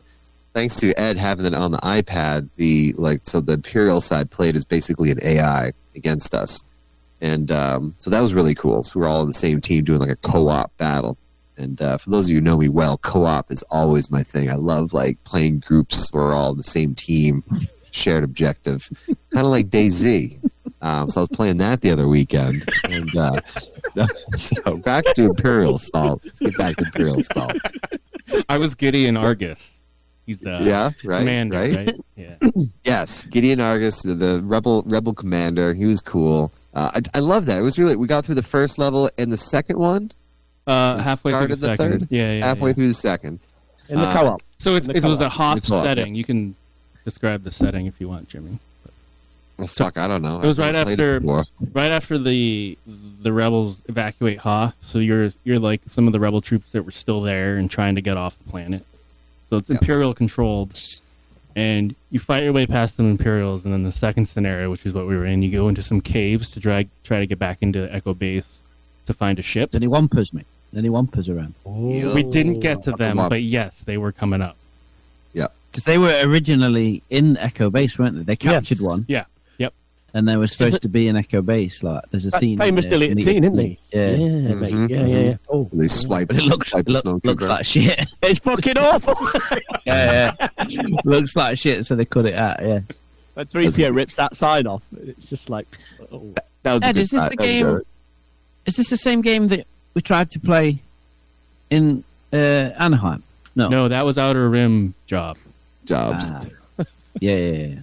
[0.54, 4.56] thanks to Ed having it on the iPad, the like so the Imperial side played
[4.56, 6.64] is basically an AI against us,
[7.22, 8.84] and um, so that was really cool.
[8.84, 11.18] So we're all on the same team doing like a co-op battle.
[11.56, 14.50] And uh, for those of you who know me well, co-op is always my thing.
[14.50, 17.44] I love like playing groups where we're all the same team,
[17.92, 20.40] shared objective, kind of like DayZ.
[20.82, 23.40] Um, so I was playing that the other weekend, and uh,
[24.36, 26.22] so back to Imperial Assault.
[26.26, 27.56] Let's get back to Imperial Assault.
[28.50, 29.73] I was Gideon Argus.
[30.26, 31.76] He's the yeah, right, commander, right.
[31.76, 32.00] right?
[32.16, 32.36] Yeah.
[32.86, 35.74] Yes, Gideon Argus, the, the rebel rebel commander.
[35.74, 36.52] He was cool.
[36.74, 37.60] Uh, I, I love that.
[37.60, 40.12] It was really we got through the first level and the second one.
[40.66, 41.78] Uh, halfway through the, the second.
[41.78, 42.08] third?
[42.10, 42.46] Yeah, yeah.
[42.46, 42.74] halfway yeah.
[42.76, 43.40] through the second.
[43.90, 44.44] In the Uh, co-op.
[44.60, 45.66] So it, it was a co-op.
[45.66, 46.16] Hoth setting.
[46.16, 46.56] You can
[47.04, 48.60] describe the setting if you want, Jimmy.
[49.58, 50.42] Well, fuck, I don't know.
[50.42, 54.74] It was right never played it after right after the the rebels evacuate Hoth.
[54.82, 57.96] So you're you're like some of the rebel troops that were still there and trying
[57.96, 58.86] to get off the planet.
[59.54, 59.78] So it's Yeah.
[59.80, 60.74] Imperial controlled,
[61.56, 63.66] and you fight your way past the Imperials.
[63.66, 66.02] And then the second scenario, which is what we were in, you go into some
[66.02, 68.62] caves to try try to get back into Echo Base
[69.06, 69.76] to find a ship.
[69.76, 70.48] Any wampas, mate?
[70.76, 71.54] Any wampas around?
[71.68, 72.16] Yeah.
[72.16, 72.98] We didn't get to oh.
[72.98, 74.58] them, but yes, they were coming up.
[75.34, 78.24] Yeah, Because they were originally in Echo Base, weren't they?
[78.24, 78.88] They captured Yes.
[78.88, 79.26] one, Yeah.
[80.14, 80.20] Yep.
[80.20, 81.82] and they were supposed it- to be in Echo Base.
[81.84, 82.58] Like, there's a That scene.
[82.58, 83.80] famous deleted scene, isn't he?
[83.92, 84.10] Yeah.
[84.12, 84.74] yeah, mate.
[84.74, 85.36] Mhm, yeah, yeah, yeah.
[85.50, 86.28] Oh, They swipe.
[86.28, 87.48] But it looks swipe it look, looks snowtrooper.
[87.50, 88.06] like shit.
[88.22, 89.16] it's fucking awful.
[89.86, 90.34] yeah,
[90.68, 90.88] yeah.
[91.04, 92.62] looks like shit, so they cut it out.
[92.62, 92.80] Yeah.
[93.34, 95.68] When 3PO rips that sign off, it's just like,
[96.12, 96.34] oh.
[96.64, 97.30] That was a Ed, good is this fight.
[97.32, 97.86] the game- good.
[98.66, 100.82] Is this the same game that we tried to play
[101.70, 103.24] in uh, Anaheim?
[103.56, 103.68] No.
[103.70, 105.38] No, that was Outer Rim job.
[105.86, 106.32] Jobs.
[106.34, 106.46] Ah.
[107.20, 107.76] yeah, yeah, yeah.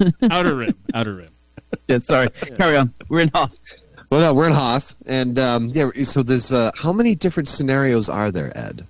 [0.30, 0.74] Outer Rim.
[0.94, 1.30] Outer Rim.
[1.88, 1.98] yeah.
[2.00, 2.28] Sorry.
[2.56, 2.92] Carry on.
[3.08, 3.56] We're in Hoth.
[4.10, 5.90] Well, no, we're in Hoth, and um, yeah.
[6.04, 8.86] So there's uh, how many different scenarios are there, Ed?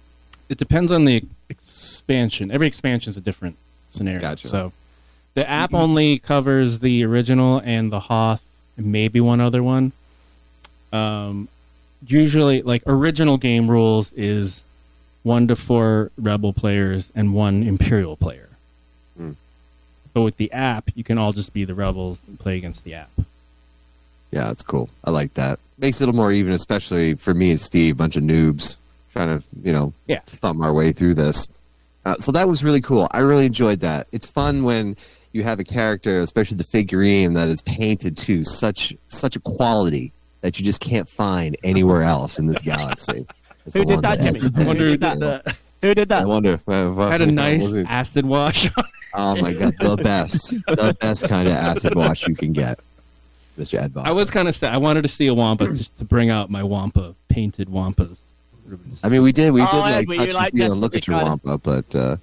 [0.49, 2.51] It depends on the expansion.
[2.51, 3.57] Every expansion is a different
[3.91, 4.21] scenario.
[4.21, 4.49] Gotcha.
[4.49, 4.73] So
[5.35, 8.43] the app only covers the original and the Hoth,
[8.77, 9.93] and maybe one other one.
[10.93, 11.49] Um,
[12.07, 14.63] usually, like original game rules is
[15.23, 18.49] one to four Rebel players and one Imperial player.
[20.15, 22.95] But with the app, you can all just be the Rebels and play against the
[22.95, 23.11] app.
[24.31, 24.89] Yeah, that's cool.
[25.05, 25.59] I like that.
[25.79, 28.77] Makes it a little more even, especially for me and Steve, bunch of noobs
[29.13, 30.21] trying to, you know, Yeah.
[30.27, 31.49] thumb our way through this.
[32.05, 33.09] Uh, so that was really cool.
[33.13, 34.09] I really enjoyed that.
[34.13, 34.97] It's fun when
[35.33, 40.13] you have a character, especially the figurine, that is painted to such such a quality
[40.41, 43.27] that you just can't find anywhere else in this galaxy.
[43.73, 44.41] Who did that, Jimmy?
[44.41, 44.55] did.
[44.55, 45.23] Who did that?
[45.23, 46.27] uh, who did I that?
[46.27, 46.61] wonder.
[46.67, 51.49] uh, Had a nice acid wash on Oh my god, the best, the best kind
[51.49, 52.81] of acid wash you can get,
[53.59, 53.79] Mr.
[53.81, 54.07] Ed Boss.
[54.07, 54.73] I was kind of sad.
[54.75, 58.17] I wanted to see a Wampa just to bring out my Wampa painted Wampas.
[59.05, 60.81] I mean, we did, we Oh, did like Ed, touch you like and feel and
[60.81, 62.17] look at your kind wampa, but uh,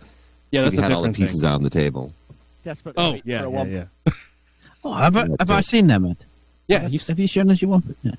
[0.52, 1.50] Yeah, that's you a had all the different pieces thing.
[1.52, 2.12] on the table.
[2.64, 3.72] Desperately Oh wait yeah, for a yeah, Wampa.
[4.06, 4.14] yeah.
[4.84, 6.18] Oh, have I, have I seen them, Ed?
[6.70, 7.94] Yeah, Have you have you shown us your wampa?
[8.04, 8.14] Yeah.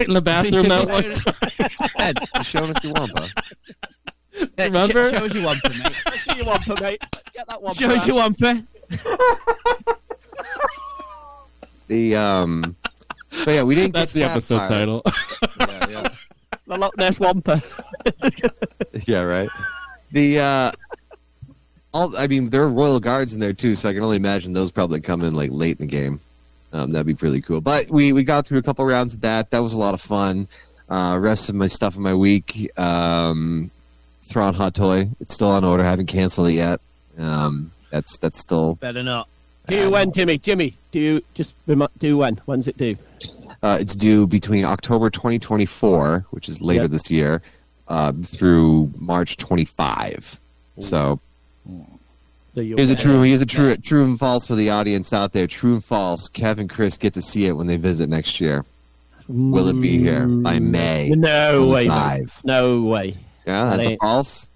[0.00, 1.88] in the bathroom that one time.
[1.98, 3.28] Ed, You're showing us your wampa.
[4.58, 5.10] Ed, Remember?
[5.10, 6.02] Show, show us your one, mate.
[6.06, 7.02] I see you Wampa, mate.
[7.34, 7.78] Get that Wampa.
[7.78, 8.14] Show us out.
[8.14, 8.64] one, mate.
[11.88, 12.76] The um,
[13.44, 13.94] but yeah, we didn't.
[13.94, 14.68] That's the get that episode part.
[14.70, 15.02] title.
[15.58, 16.08] Yeah, yeah.
[16.66, 17.62] The Loch Ness Wampa.
[19.06, 19.48] yeah, right.
[20.12, 20.72] The uh,
[21.94, 24.52] all I mean, there are royal guards in there too, so I can only imagine
[24.52, 26.20] those probably come in like late in the game.
[26.74, 27.62] Um, that'd be pretty cool.
[27.62, 29.50] But we we got through a couple rounds of that.
[29.50, 30.46] That was a lot of fun.
[30.90, 32.70] Uh, rest of my stuff in my week.
[32.78, 33.70] Um,
[34.28, 35.08] Thrawn Hot Toy.
[35.20, 35.82] It's still on order.
[35.84, 36.80] I haven't canceled it yet.
[37.18, 39.28] Um, that's that's still Better not.
[39.66, 40.38] Do when, Jimmy?
[40.38, 41.52] Jimmy, do you just
[41.98, 42.40] do when?
[42.46, 42.96] When's it due?
[43.62, 46.90] Uh, it's due between October 2024, which is later Yep.
[46.92, 47.42] this year,
[47.88, 50.38] um, through March 25.
[50.78, 51.18] So
[52.54, 55.46] So here's a true, here's a true, true and false for the audience out there.
[55.46, 56.28] True and false.
[56.30, 58.64] Kev and Chris get to see it when they visit next year.
[59.28, 61.10] Will it be here by May?
[61.10, 61.94] No way, mate.
[62.28, 62.40] 25?
[62.44, 63.16] No way.
[63.48, 64.48] Yeah, that's That a false.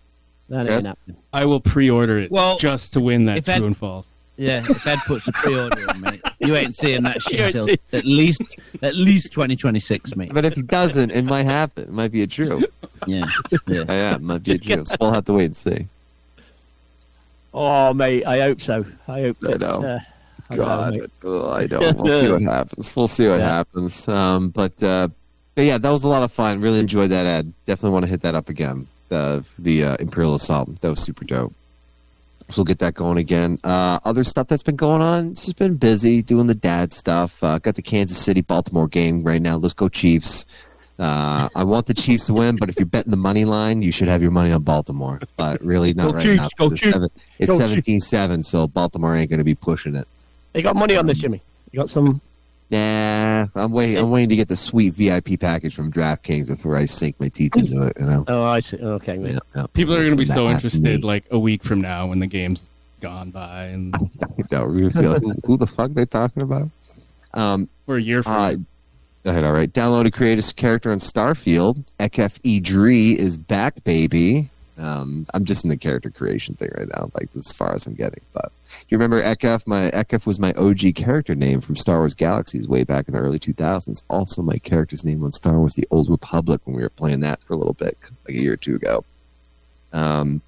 [0.51, 0.77] That Chris?
[0.85, 1.17] ain't happening.
[1.33, 4.07] I will pre-order it Well, just to win that if true Ed- and false.
[4.37, 7.69] Yeah, if Ed puts a pre-order in, mate, you ain't seeing that shit ain't till
[7.93, 8.43] at least
[8.83, 10.33] at least 2026, mate.
[10.35, 11.85] But if he doesn't, it might happen.
[11.85, 12.65] It might be a true.
[13.07, 13.27] Yeah,
[13.67, 13.85] yeah.
[13.89, 14.15] I am.
[14.17, 14.85] It might be a true.
[14.85, 15.87] So we'll have to wait and see.
[17.55, 18.85] Oh, mate, I hope so.
[19.09, 19.61] I hope I that.
[19.61, 19.69] know.
[19.85, 19.99] Uh,
[20.51, 21.99] I know, God, I don't.
[21.99, 22.97] We'll see what happens.
[22.97, 23.49] We'll see what Yeah.
[23.49, 24.09] happens.
[24.09, 25.09] Um, but, uh,
[25.55, 26.61] but yeah, that was a lot of fun.
[26.61, 27.53] Really enjoyed that ad.
[27.67, 28.87] Definitely want to hit that up again.
[29.09, 30.81] The the uh, Imperial Assault.
[30.81, 31.53] That was super dope.
[32.51, 33.59] So we'll get that going again.
[33.65, 35.31] Uh, other stuff that's been going on.
[35.33, 37.43] It's just been busy doing the dad stuff.
[37.43, 39.57] Uh, got the Kansas City Baltimore game right now.
[39.57, 40.45] Let's go Chiefs.
[40.99, 43.91] Uh, I want the Chiefs to win, but if you're betting the money line, you
[43.91, 45.21] should have your money on Baltimore.
[45.37, 46.49] But really, not Go right Chiefs, now.
[46.59, 46.93] go It's, Chiefs.
[46.93, 50.07] seven, it's 17-7, so Baltimore ain't going to be pushing it.
[50.55, 51.41] You got money on this, Jimmy?
[51.71, 52.21] You got some?
[52.73, 53.99] Nah, I'm waiting.
[53.99, 57.55] I'm waiting to get the sweet VIP package from DraftKings before I sink my teeth
[57.55, 57.99] into it.
[58.01, 58.25] You know.
[58.27, 58.79] Oh, I see.
[58.79, 59.35] Okay, mate.
[59.35, 59.67] Yeah, yeah.
[59.75, 60.97] People are going to be so interested me.
[60.97, 62.63] like a week from now when the game's
[63.03, 63.93] gone by and
[64.51, 66.71] No, we're gonna see, like, who, who the fuck they talking about?
[67.35, 68.59] Um, for a year from uh, now.
[69.25, 69.45] go ahead.
[69.45, 69.71] All right.
[69.71, 71.85] Download and create a character on Starfield.
[72.01, 74.49] Ekef Dree is back, baby.
[74.79, 77.95] Um, I'm just in the character creation thing right now, like as far as I'm
[77.95, 78.23] getting.
[78.33, 78.51] But
[78.93, 79.67] you remember Ekef?
[79.67, 83.21] My Ekef was my OG character name from Star Wars Galaxies way back in the
[83.21, 84.03] early 2000s.
[84.11, 87.43] Also, my character's name on Star Wars: The Old Republic when we were playing that
[87.43, 89.05] for a little bit, like a year or two ago.
[89.93, 90.43] Um,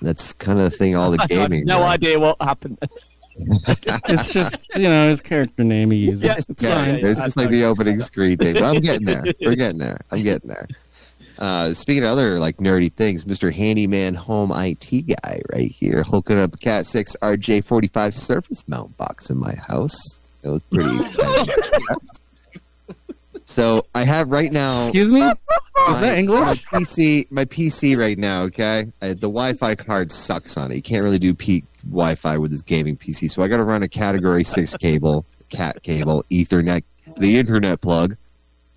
[0.00, 0.96] that's kind of the thing.
[0.96, 1.64] All the I have gaming.
[1.64, 2.78] no uh, idea what happened.
[3.36, 6.22] it's just you know his character name he uses.
[6.24, 6.98] Yeah, it's Yeah, fine.
[6.98, 8.54] yeah, it's I just like the opening screen thing.
[8.54, 9.24] But I'm getting there.
[9.40, 10.00] We're getting there.
[10.10, 10.68] I'm getting there.
[11.42, 13.52] Uh, speaking of other like nerdy things, Mr.
[13.52, 19.28] Handyman Home IT guy right here hooking up a Cat 6 RJ45 Surface mount box
[19.28, 20.20] in my house.
[20.44, 21.54] It was pretty exciting.
[23.44, 24.84] so I have right now.
[24.84, 25.20] Excuse me?
[25.22, 26.40] Is my- that so English?
[26.40, 28.42] my PC, my PC right now.
[28.42, 30.76] Okay, I, the Wi-Fi card sucks on it.
[30.76, 33.82] You can't really do peak Wi-Fi with this gaming PC, so I got to run
[33.82, 36.84] a Category Six cable, Cat cable, Ethernet,
[37.18, 38.16] the Internet plug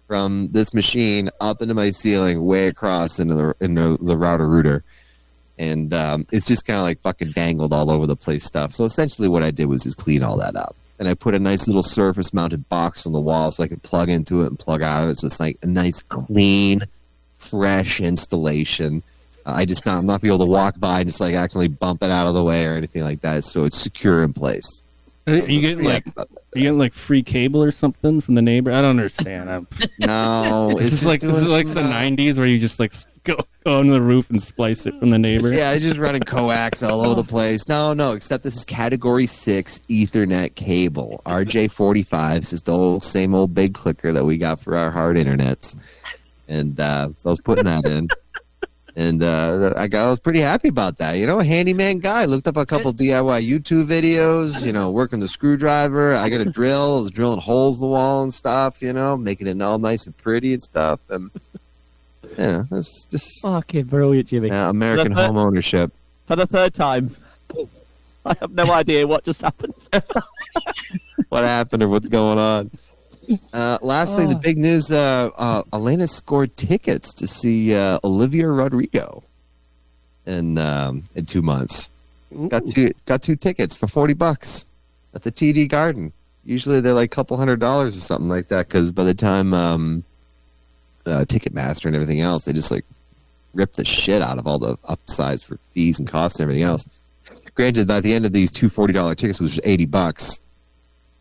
[0.07, 4.83] from this machine up into my ceiling, way across into the into the router router,
[5.57, 8.73] and um, it's just kind of like fucking dangled all over the place stuff.
[8.73, 10.75] So essentially, what I did was just clean all that up.
[10.97, 13.83] And I put a nice little surface mounted box on the wall so I could
[13.83, 15.17] plug into it and plug out of it.
[15.17, 16.83] So it's like a nice, clean,
[17.33, 19.03] fresh installation.
[19.45, 21.67] Uh, I just not I'm not be able to walk by and just like accidentally
[21.67, 23.43] bump it out of the way or anything like that.
[23.43, 24.81] So it's secure in place.
[25.27, 28.71] Are you getting like are you getting like free cable or something from the neighbor?
[28.71, 29.49] I don't understand.
[29.49, 29.67] I'm,
[29.99, 32.79] no, is it's this just like this is like the uh, '90s where you just
[32.79, 33.35] like go,
[33.65, 35.51] go on the roof and splice it from the neighbor?
[35.51, 37.67] Yeah, I just running coax all over the place.
[37.67, 41.23] No, no, except this is Category Six Ethernet cable.
[41.25, 45.17] RJ45 this is the old same old big clicker that we got for our hard
[45.17, 45.75] internets,
[46.47, 48.09] and uh, so I was putting that in.
[48.97, 51.17] And uh, I, got, I was pretty happy about that.
[51.17, 52.23] You know, handyman guy.
[52.25, 54.65] Looked up a couple DIY YouTube videos.
[54.65, 56.15] You know, working the screwdriver.
[56.15, 56.97] I got a drill.
[56.97, 58.81] I was drilling holes in the wall and stuff.
[58.81, 61.01] You know, making it all nice and pretty and stuff.
[61.09, 61.29] And
[62.37, 64.47] yeah, it's just Fucking brilliant, Jimmy.
[64.47, 65.91] yeah, American The- home ownership.
[66.27, 67.15] For the third time.
[68.25, 69.75] I have no idea what just happened.
[71.29, 72.71] what happened or what's going on.
[73.53, 74.39] Uh, lastly, the Oh.
[74.39, 79.23] big news: uh, uh, Elena scored tickets to see uh, Olivia Rodrigo
[80.25, 81.89] in um, in two months.
[82.49, 84.65] Got two got two tickets for forty bucks
[85.13, 86.11] at the TD Garden.
[86.43, 88.67] Usually they're like a couple hundred dollars or something like that.
[88.67, 90.03] Because by the time um,
[91.05, 92.85] uh, Ticketmaster and everything else, they just like
[93.53, 96.85] rip the shit out of all the upsides for fees and costs and everything else.
[97.55, 100.39] Granted, by the end of these two forty dollar tickets, which was eighty bucks,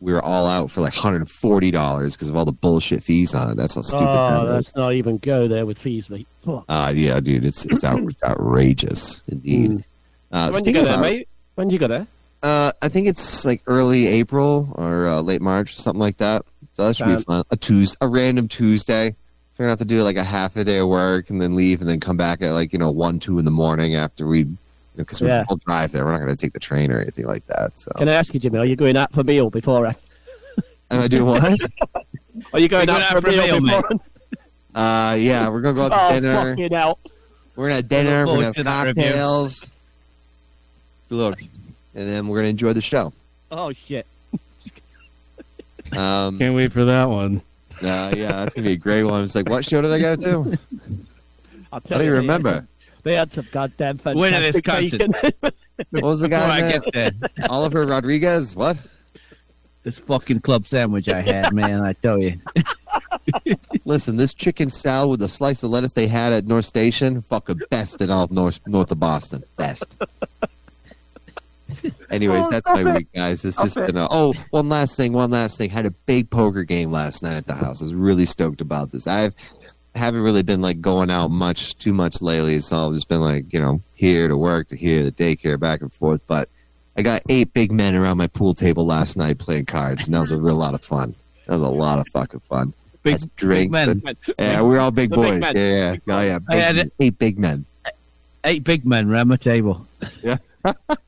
[0.04, 3.02] we were all out for like hundred and forty dollars because of all the bullshit
[3.02, 3.56] fees on it.
[3.56, 4.66] That's how stupid Oh, that is.
[4.66, 6.28] let's not even go there with fees, mate.
[6.46, 6.62] Oh.
[6.68, 9.70] Uh, yeah, dude, it's it's out, it's outrageous indeed.
[9.70, 9.84] Mm.
[10.30, 11.28] Uh, when you speaking go there, mate?
[11.54, 12.06] When you go there?
[12.42, 16.44] Uh, I think it's like early April or uh, late March, something like that.
[16.74, 17.44] So that should be fun.
[17.50, 19.16] A Tuesday, a random Tuesday.
[19.52, 21.54] So we're gonna have to do like a half a day of work and then
[21.56, 24.26] leave and then come back at like you know one two in the morning after
[24.26, 24.63] we, because
[24.96, 25.44] you know, Yeah.
[25.48, 26.04] we'll drive there.
[26.04, 27.78] We're not gonna take the train or anything like that.
[27.78, 29.86] So Can I ask you, Jimmy, are you going out for a meal before?
[29.86, 29.94] I...
[30.90, 31.42] am I doing what?
[32.52, 34.00] Are you going You're out, going for a meal, before?
[34.74, 36.34] uh, yeah, we're gonna go out to Oh, dinner.
[36.50, 36.98] fucking hell.
[37.54, 38.26] We're gonna have dinner.
[38.26, 39.64] We're gonna have to cocktails.
[41.10, 43.12] Look, and then we're gonna enjoy the show.
[43.52, 44.04] Oh, shit.
[45.92, 47.40] Um, Can't wait for that one.
[47.82, 49.22] uh, yeah, that's gonna be a great one.
[49.22, 50.28] It's like, what show did I go to?
[51.72, 52.66] I'll I tell don't even they had remember.
[53.04, 55.14] Some- They had some goddamn fantastic Winner this bacon.
[55.90, 56.56] What was the guy?
[56.68, 57.10] I get there,
[57.50, 58.54] Oliver Rodriguez.
[58.56, 58.78] What?
[59.82, 62.38] this fucking club sandwich I had, man, I tell you.
[63.84, 67.60] Listen, this chicken salad with a slice of lettuce they had at North Station, fucking
[67.70, 69.42] best in all of north north of Boston.
[69.56, 69.84] Best.
[72.10, 72.94] Anyways, Oh, that's stop my it.
[72.96, 73.44] week, guys.
[73.44, 73.86] It's Stop just it.
[73.88, 75.70] been a, oh, one last thing, one last thing.
[75.70, 77.82] Had a big poker game last night at the house.
[77.82, 79.06] I was really stoked about this.
[79.06, 79.34] I've
[79.94, 82.58] haven't really been like going out much, too much lately.
[82.60, 85.80] So I've just been like, you know, here to work, to here, to daycare, back
[85.82, 86.20] and forth.
[86.26, 86.48] But
[86.96, 90.20] I got eight big men around my pool table last night playing cards, and that
[90.20, 91.14] was a real lot of fun.
[91.46, 92.72] That was a lot of fucking fun.
[93.02, 93.88] Big, drinks men.
[94.04, 95.40] and- yeah, we're all big The boys.
[95.40, 95.56] men.
[95.56, 96.72] yeah, yeah, oh, yeah.
[96.72, 97.66] Big, eight big men.
[98.44, 99.86] Eight big men around my table.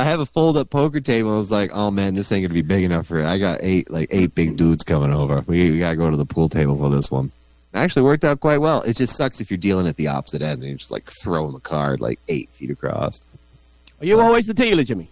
[0.00, 1.34] I have a fold-up poker table.
[1.34, 3.26] I was like, oh man, this ain't gonna be big enough for it.
[3.26, 5.44] I got eight, like eight big dudes coming over.
[5.46, 7.30] We, we gotta go to the pool table for this one.
[7.74, 8.80] It actually worked out quite well.
[8.82, 11.52] It just sucks if you're dealing at the opposite end and you're just like throwing
[11.52, 13.20] the card like eight feet across.
[14.00, 15.10] Are you always the dealer, Jimmy?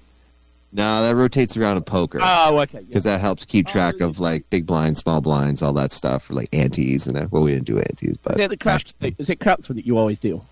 [0.73, 2.81] No, that rotates around in poker Oh, okay.
[2.81, 6.31] because that helps keep track oh, of like big blinds, small blinds, all that stuff,
[6.31, 7.31] or like antes and that.
[7.31, 8.95] Well, we didn't do antes, but Is it the craps?
[9.03, 10.47] Is it craps that you always deal?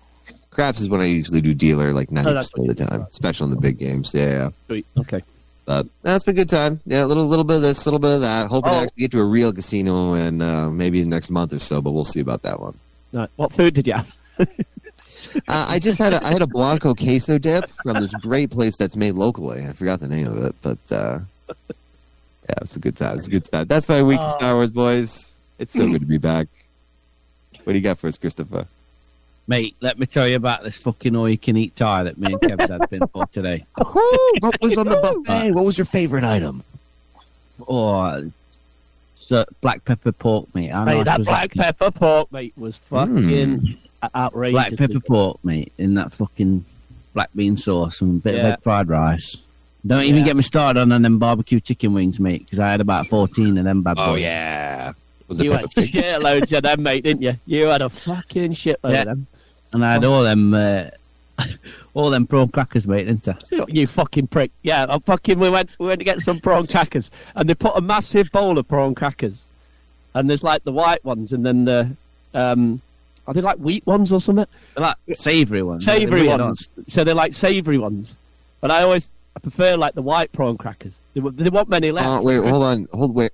[0.57, 3.01] Craps is when I usually do dealer like ninety Oh, that's percent of the time,
[3.03, 4.11] especially on the big games.
[4.13, 4.49] Yeah, yeah.
[4.65, 4.85] Sweet.
[4.97, 5.23] Okay.
[5.65, 6.79] But that's been a good time.
[6.85, 8.47] Yeah, a little little bit of this, a little bit of that.
[8.47, 8.81] Hoping to Oh.
[8.81, 11.91] actually get to a real casino in uh, maybe the next month or so, but
[11.91, 12.75] we'll see about that one.
[13.13, 13.29] Right.
[13.35, 14.11] What food did you have?
[15.47, 18.77] Uh, I just had a, I had a Blanco queso dip from this great place
[18.77, 19.65] that's made locally.
[19.67, 23.17] I forgot the name of it, but uh, yeah, it's a good time.
[23.17, 23.67] It's a good time.
[23.67, 24.33] That's my week of Oh.
[24.37, 25.29] Star Wars, boys.
[25.59, 26.47] It's so good to be back.
[27.63, 28.67] What do you got for us, Christopher?
[29.49, 32.33] Mate, let me tell you about this fucking all you can eat Thai that me
[32.33, 33.65] and Kev's had been for today.
[33.77, 35.53] what was on the buffet?
[35.53, 36.63] What was your favorite item?
[37.67, 38.29] Oh,
[39.19, 40.67] so black pepper pork meat.
[40.69, 42.95] How Mate, that was black pepper pork, mate, was hmm.
[42.95, 43.77] fucking
[44.13, 44.53] outrageous.
[44.53, 46.65] Black pepper pork meat in that fucking
[47.13, 48.41] black bean sauce and a bit Yeah.
[48.41, 49.37] of egg fried rice.
[49.85, 53.07] Don't even get me started on them barbecue chicken wings, mate, because I had about
[53.07, 54.05] 14 of them bad boys.
[54.07, 54.91] Oh yeah,
[55.27, 55.91] was You had Peppa Pig?
[55.91, 57.35] shitloads of them, mate, didn't you?
[57.45, 59.01] You had a fucking shitload Yeah.
[59.01, 59.27] of them.
[59.73, 60.85] And I had all them, uh,
[61.93, 63.37] all them prawn crackers, mate, didn't I?
[63.67, 64.51] You fucking prick.
[64.63, 67.75] Yeah, I fucking we went we went to get some prawn crackers and they put
[67.75, 69.43] a massive bowl of prawn crackers.
[70.13, 71.89] And there's like the white ones and then the
[72.33, 72.81] um
[73.27, 74.45] are they like wheat ones or something?
[74.75, 75.83] They're like savoury ones.
[75.83, 76.69] Savoury weird, ones.
[76.87, 78.15] So they're like savoury ones.
[78.61, 80.93] But I always I prefer like the white prawn crackers.
[81.13, 82.07] They, wa- they want many left.
[82.07, 83.31] Oh wait, hold on, hold wait.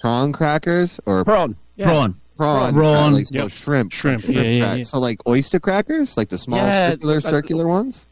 [0.00, 1.54] Prawn crackers or prawn.
[1.76, 1.86] Yeah.
[1.86, 2.20] Prawn.
[2.40, 2.74] Prawn?
[2.74, 3.12] Prawn.
[3.12, 3.50] like, so Yep.
[3.50, 4.82] shrimp, Shrimp, yeah, yeah, yeah.
[4.82, 8.08] So like oyster crackers, like the small Yeah, circular, like- circular ones.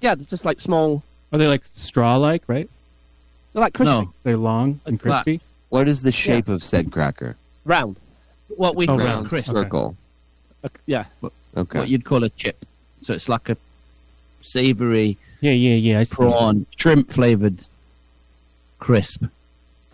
[0.00, 1.02] Yeah, they're just like small
[1.32, 2.68] Are they like straw-like, right?
[3.52, 3.92] they're like crispy.
[3.92, 5.40] No, They're long and Like crispy.
[5.68, 7.36] What is the shape of said cracker?
[7.64, 7.96] Round.
[8.56, 9.96] what we Oh, call a Round crisp, circle.
[10.64, 11.04] Uh, yeah.
[11.56, 11.78] Okay.
[11.78, 12.64] what you'd call a chip.
[13.00, 13.56] So it's like a
[14.40, 15.98] savoury Yeah, yeah, yeah.
[16.00, 16.14] I see.
[16.16, 17.60] prawn, shrimp flavoured
[18.78, 19.24] crisp.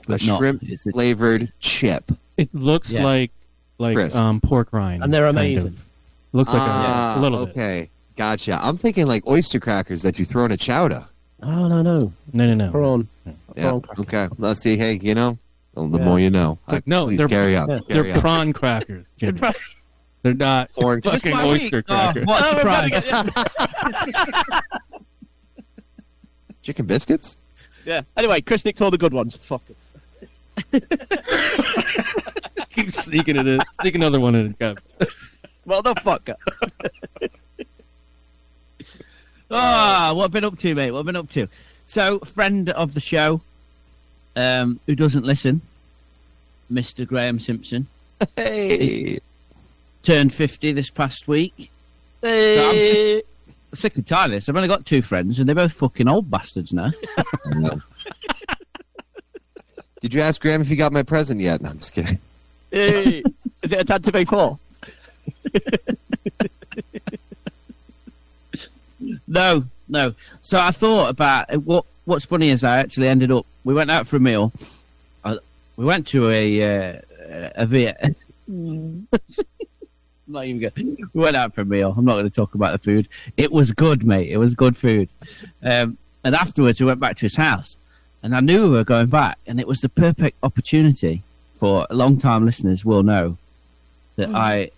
[0.09, 2.13] a shrimp it's a- flavored chip.
[2.37, 3.05] It looks Yeah.
[3.05, 3.31] like
[3.79, 4.19] like Crisp.
[4.19, 5.69] um pork rind, And they're kind amazing.
[5.69, 5.85] of.
[6.33, 7.53] Looks like ah, a, a little bit.
[7.53, 8.59] Okay, gotcha.
[8.63, 11.05] I'm thinking like oyster crackers that you throw in a chowder.
[11.43, 12.13] Oh no no.
[12.33, 12.71] No, no, no.
[12.71, 13.09] Prawn.
[13.57, 13.71] Yeah.
[13.71, 14.03] Prawn cracker.
[14.03, 14.29] Okay.
[14.39, 14.77] Let's see.
[14.77, 15.39] Hey, you know,
[15.75, 16.05] the the Yeah.
[16.05, 16.59] more you know.
[16.65, 17.69] It's like, no, Please they're- carry on.
[17.71, 18.21] yeah, They're on.
[18.21, 19.41] prawn crackers, Jimmy.
[20.23, 21.63] They're not Porn- Is this fucking my week?
[21.63, 22.27] oyster Oh, crackers.
[22.27, 22.91] what a surprise.
[26.63, 27.37] chicken biscuits.
[27.85, 28.01] Yeah.
[28.17, 29.37] Anyway, Chris nicked all the good ones.
[29.37, 29.77] Fuck it.
[32.71, 33.61] Keep sneaking it in.
[33.81, 34.79] Sneak another one in, Kev.
[35.65, 36.29] Well, the fuck.
[39.51, 40.91] Ah, what have been up to, mate?
[40.91, 41.49] What have been up to?
[41.87, 43.41] So, friend of the show,
[44.35, 45.61] um, who doesn't listen,
[46.73, 47.07] Mr.
[47.07, 47.87] Graham Simpson,
[48.35, 49.21] Hey.
[50.03, 51.71] turned 50 this past week.
[52.23, 53.27] So I'm sick,
[53.75, 54.49] sick and tired of this.
[54.49, 56.91] I've only got two friends, and they're both fucking old bastards now.
[60.07, 61.61] Did you ask Graham if he got my present yet?
[61.61, 62.21] No, I'm just kidding.
[62.71, 63.25] Hey,
[63.63, 64.57] is it a tad to be four?
[69.27, 70.15] No, no.
[70.43, 71.85] So I thought about uh, what.
[72.05, 73.47] What's funny is I actually ended up.
[73.65, 74.53] We went out for a meal.
[75.25, 75.39] I,
[75.75, 77.01] we went to a uh,
[77.57, 78.15] a Viet.
[80.29, 80.73] not even good.
[81.15, 81.93] We went out for a meal.
[81.99, 83.09] I'm not going to talk about the food.
[83.37, 84.31] It was good, mate.
[84.31, 85.09] It was good food.
[85.65, 87.76] Um, and afterwards, we went back to his house,
[88.27, 91.23] and I knew we were going back, and it was the perfect opportunity
[91.55, 93.39] for long-time listeners will know
[94.17, 94.73] that I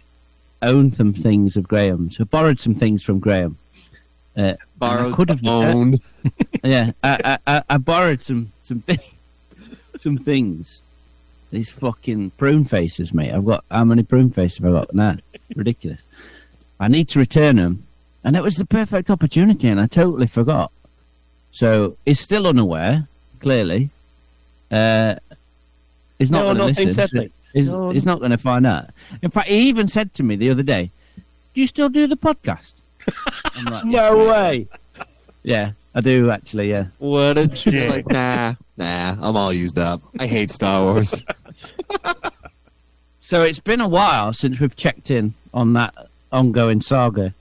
[0.61, 2.21] owned some things of Graham's.
[2.21, 3.57] I borrowed some things from Graham.
[4.37, 5.99] Uh, Borrowed, could have- owned.
[6.63, 9.03] yeah, I, I, I, I borrowed some some things,
[9.97, 10.83] some things.
[11.51, 13.33] These fucking prune faces, mate.
[13.33, 14.95] I've got how many prune faces have I got?
[14.95, 15.15] Nah,
[15.57, 16.03] ridiculous.
[16.79, 17.87] I need to return them,
[18.23, 20.71] and it was the perfect opportunity, and I totally forgot.
[21.51, 23.09] So he's still unaware,
[23.41, 23.91] clearly.
[24.71, 25.15] Uh,
[26.19, 26.95] he's not No, going to listen.
[26.95, 27.33] said, mate.
[27.55, 28.91] he's, No, he's not going to find out.
[29.23, 30.91] In fact, he even said to me the other day,
[31.55, 32.75] "Do you still do the podcast?"
[33.55, 34.67] I'm like, No way.
[35.43, 36.71] yeah, I do actually.
[36.71, 36.87] Yeah.
[36.99, 37.91] What a You're dick.
[37.91, 40.03] like, nah, nah, I'm all used up.
[40.19, 41.25] I hate Star Wars.
[43.21, 45.95] So it's been a while since we've checked in on that
[46.33, 47.35] ongoing saga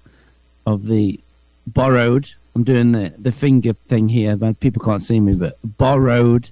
[0.65, 1.17] of the
[1.65, 2.29] borrowed.
[2.57, 5.35] I'm doing the, the finger thing here, but people can't see me.
[5.35, 6.49] But borrowed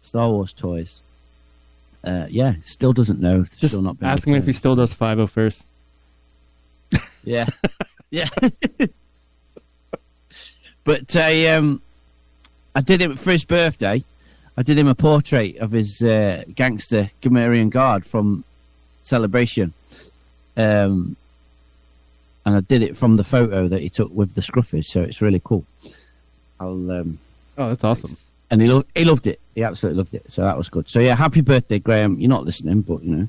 [0.00, 1.00] Star Wars toys.
[2.02, 3.44] Uh, yeah, still doesn't know.
[3.58, 5.64] Just still not ask him if he still does 501st.
[7.22, 7.48] Yeah,
[8.10, 8.30] yeah.
[10.84, 11.82] but I um,
[12.74, 14.02] I did it for his birthday.
[14.56, 18.42] I did him a portrait of his uh, gangster Gamorrean guard from
[19.02, 19.74] Celebration,
[20.56, 21.14] um,
[22.46, 24.86] and I did it from the photo that he took with the scruffies.
[24.86, 25.64] So it's really cool.
[26.58, 27.18] I'll um,
[27.58, 28.16] Oh, that's awesome.
[28.50, 29.38] and he lo- he loved it.
[29.54, 30.24] He absolutely loved it.
[30.30, 30.88] So that was good.
[30.88, 32.18] So yeah, happy birthday, Graham.
[32.18, 33.28] You're not listening, but you know,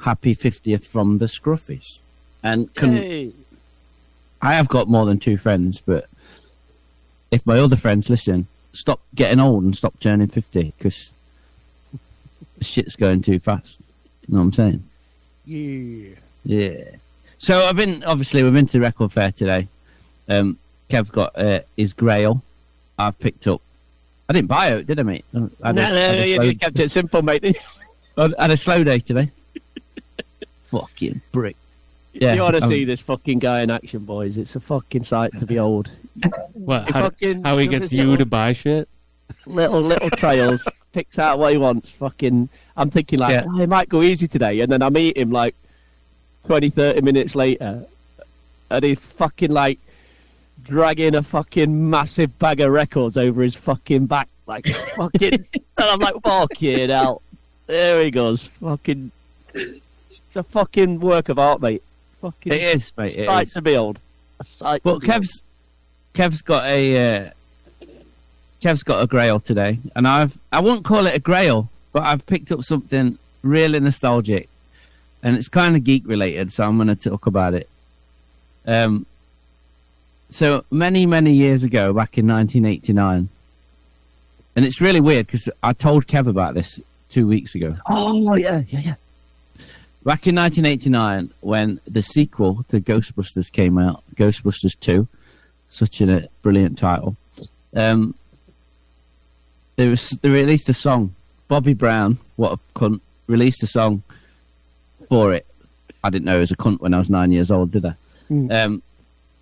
[0.00, 1.98] happy fiftieth from the Scruffies.
[2.42, 3.32] And can, Hey.
[4.42, 6.06] I have got more than two friends, but
[7.30, 11.10] if my other friends listen, stop getting old and stop turning fifty because
[12.60, 13.78] shit's going too fast.
[14.28, 14.84] You know what I'm saying?
[15.46, 16.14] Yeah.
[16.44, 16.84] Yeah.
[17.44, 19.68] So I've been obviously we've been to the record fair today.
[20.30, 22.42] Um, Kev got uh, his Grail.
[22.98, 23.60] I've picked up.
[24.30, 25.26] I didn't buy it, did I, mate?
[25.34, 27.42] I had a- No, had no, a you, slow- you kept it simple, mate.
[27.42, 27.58] didn't?
[28.16, 29.30] I had a slow day today.
[30.70, 31.56] Fucking brick.
[32.14, 34.38] Yeah, you want to um, see this fucking guy in action, boys?
[34.38, 35.90] It's a fucking sight to behold.
[36.54, 36.88] What?
[36.90, 38.88] How, fucking how he gets you little- to buy shit?
[39.44, 41.90] little little trails, picks out what he wants.
[41.90, 43.44] Fucking, I'm thinking like, Yeah.
[43.46, 45.54] oh, he might go easy today, and then I meet him like
[46.46, 47.84] 20, 30 minutes later,
[48.70, 49.78] and he's fucking like
[50.62, 54.66] dragging a fucking massive bag of records over his fucking back, like
[54.96, 55.32] fucking.
[55.54, 57.22] and I'm like, fucking hell,
[57.66, 59.10] there he goes, fucking.
[59.54, 61.82] It's a fucking work of art, mate.
[62.20, 63.16] Fucking It is, mate.
[63.16, 64.00] It sight to behold.
[64.40, 65.04] A sight behold.
[65.04, 65.42] Kev's
[66.14, 67.30] Kev's got a uh,
[68.60, 72.24] Kev's got a Grail today, and I've I won't call it a Grail, but I've
[72.26, 74.48] picked up something really nostalgic,
[75.24, 77.68] and it's kind of geek related, so I'm going to talk about it.
[78.66, 79.06] Um,
[80.30, 83.28] so many many years ago, back in 1989,
[84.54, 87.76] and it's really weird because I told Kev about this two weeks ago.
[87.88, 88.94] Oh yeah, yeah, yeah.
[90.04, 95.08] Back in 1989, when the sequel to Ghostbusters came out, Ghostbusters 2,
[95.68, 97.16] such a brilliant title,
[97.74, 98.14] um,
[99.76, 101.14] there was they released a song.
[101.48, 104.02] Bobby Brown, what a cunt, released a song
[105.08, 105.46] for it.
[106.02, 107.94] I didn't know he was a cunt when I was nine years old, did I?
[108.30, 108.82] Um,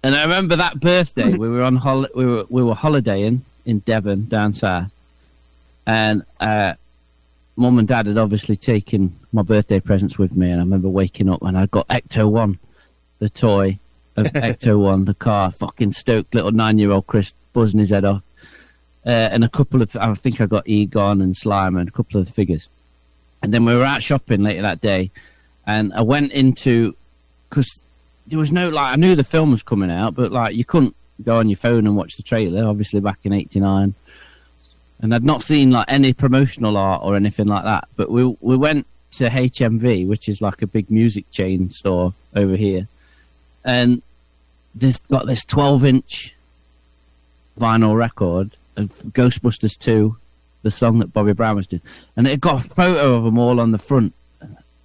[0.05, 3.79] and I remember that birthday we were on hol- we were we were holidaying in
[3.81, 4.91] Devon down south,
[5.87, 6.75] and uh,
[7.57, 11.29] mum and dad had obviously taken my birthday presents with me, and I remember waking
[11.29, 12.59] up and I got Ecto One,
[13.21, 13.79] the toy
[14.17, 18.05] of Ecto One, the car, fucking stoked little nine year old Chris buzzing his head
[18.05, 18.23] off,
[19.07, 22.19] uh, and a couple of I think I got Egon and Slime and a couple
[22.21, 22.69] of the figures,
[23.43, 25.13] and then we were out shopping later that day,
[25.67, 26.95] and I went into
[27.49, 27.79] because
[28.27, 30.97] there was no like I knew the film was coming out, but like you couldn't
[31.23, 32.65] go on your phone and watch the trailer.
[32.65, 33.95] Obviously, back in '89
[35.03, 37.89] and I'd not seen like any promotional art or anything like that.
[37.97, 42.57] But we we went to HMV, which is like a big music chain store over
[42.57, 42.89] here,
[43.65, 44.01] and
[44.75, 46.35] this got this 12 inch
[47.61, 50.17] vinyl record of Ghostbusters 2,
[50.63, 51.83] the song that Bobby Brown was doing,
[52.17, 54.15] and it got a photo of them all on the front,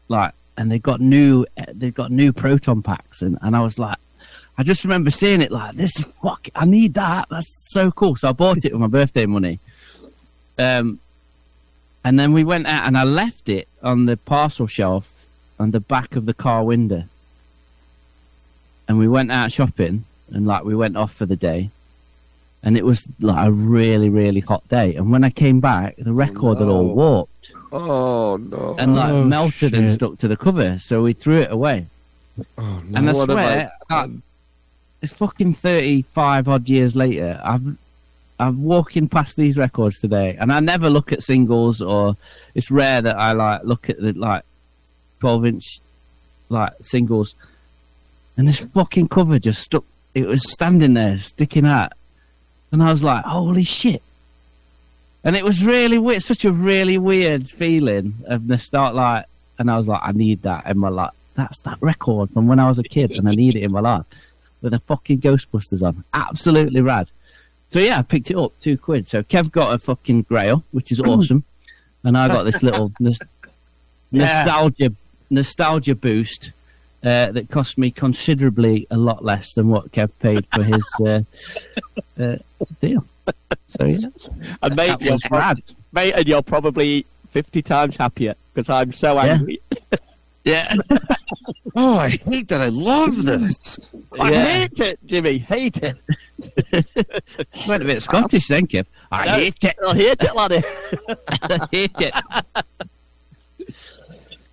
[0.10, 3.98] like, and they got new, they got new proton packs, and, and I was like,
[4.58, 5.96] I just remember seeing it like this.
[6.00, 7.28] is Fuck, I need that.
[7.30, 8.16] That's so cool.
[8.16, 9.60] So I bought it with my birthday money.
[10.58, 11.00] Um,
[12.04, 15.28] and then we went out, and I left it on the parcel shelf
[15.60, 17.04] on the back of the car window.
[18.88, 21.70] And we went out shopping, and like we went off for the day,
[22.64, 24.96] and it was like a really, really hot day.
[24.96, 28.76] And when I came back, the record had all warped Oh no!
[28.80, 30.78] and like Oh, melted and stuck to the cover.
[30.78, 31.88] So we threw it away.
[32.58, 32.98] oh, no.
[32.98, 34.10] And I What swear, I- that-
[35.02, 37.40] it's fucking thirty-five odd years later.
[37.44, 37.78] I've
[38.40, 42.16] I'm walking past these records today, and I never look at singles, or
[42.56, 44.44] it's rare that I like look at the like
[45.20, 45.82] twelve-inch
[46.50, 47.36] like singles,
[48.38, 49.84] and this fucking cover just stuck.
[50.16, 51.94] It was standing there, sticking out,
[52.72, 54.02] and I was like, "Holy shit!"
[55.28, 59.26] And it was really weird, such a really weird feeling of the start, like,
[59.60, 62.62] and I was like, "I need that in my life." That's that record from when
[62.62, 64.06] I was a kid, and I need it in my life
[64.62, 66.06] with the fucking Ghostbusters on.
[66.14, 67.10] Absolutely rad.
[67.68, 69.06] So yeah, I picked it up, two quid.
[69.06, 71.44] So Kev got a fucking Grail, which is awesome,
[72.06, 73.20] and I got this little nos-
[74.14, 74.94] nostalgia
[75.30, 76.54] nostalgia boost
[77.04, 81.22] uh, that cost me considerably a lot less than what Kev paid for his uh,
[82.24, 82.38] uh,
[82.80, 83.06] deal.
[83.68, 84.08] So yeah,
[84.62, 85.58] And mate, you're was prob-
[85.92, 89.62] mate, and you're probably fifty times happier because I'm so angry.
[90.44, 90.74] Yeah,
[91.76, 92.62] Oh, I hate that.
[92.62, 93.80] I love this.
[94.20, 94.46] I Yeah.
[94.46, 95.38] hate it, Jimmy.
[95.38, 95.98] Hate it.
[97.68, 98.86] went a bit Scottish then, Kev.
[99.12, 99.76] I No, hate it.
[99.86, 100.64] I hate it, laddie.
[101.44, 102.14] I hate it.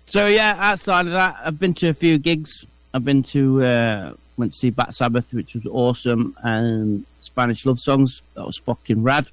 [0.07, 2.65] so yeah, outside of that, I've been to a few gigs.
[2.93, 7.79] I've been to uh, went to see Bat Sabbath, which was awesome, and Spanish love
[7.79, 8.21] songs.
[8.35, 9.27] That was fucking rad.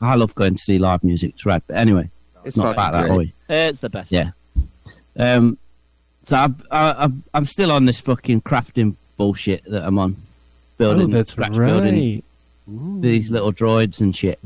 [0.00, 1.30] I love going to see live music.
[1.34, 1.62] It's rad.
[1.66, 2.10] But anyway,
[2.44, 3.10] It's not about that, great.
[3.12, 3.34] are we?
[3.48, 4.12] It's the best.
[4.12, 4.30] Yeah.
[5.18, 5.58] Um,
[6.22, 10.16] so I, I, I, I'm still on this fucking crafting bullshit that I'm on.
[10.78, 11.50] Building, oh, that's right.
[11.50, 12.22] building
[13.00, 14.38] these little droids and shit.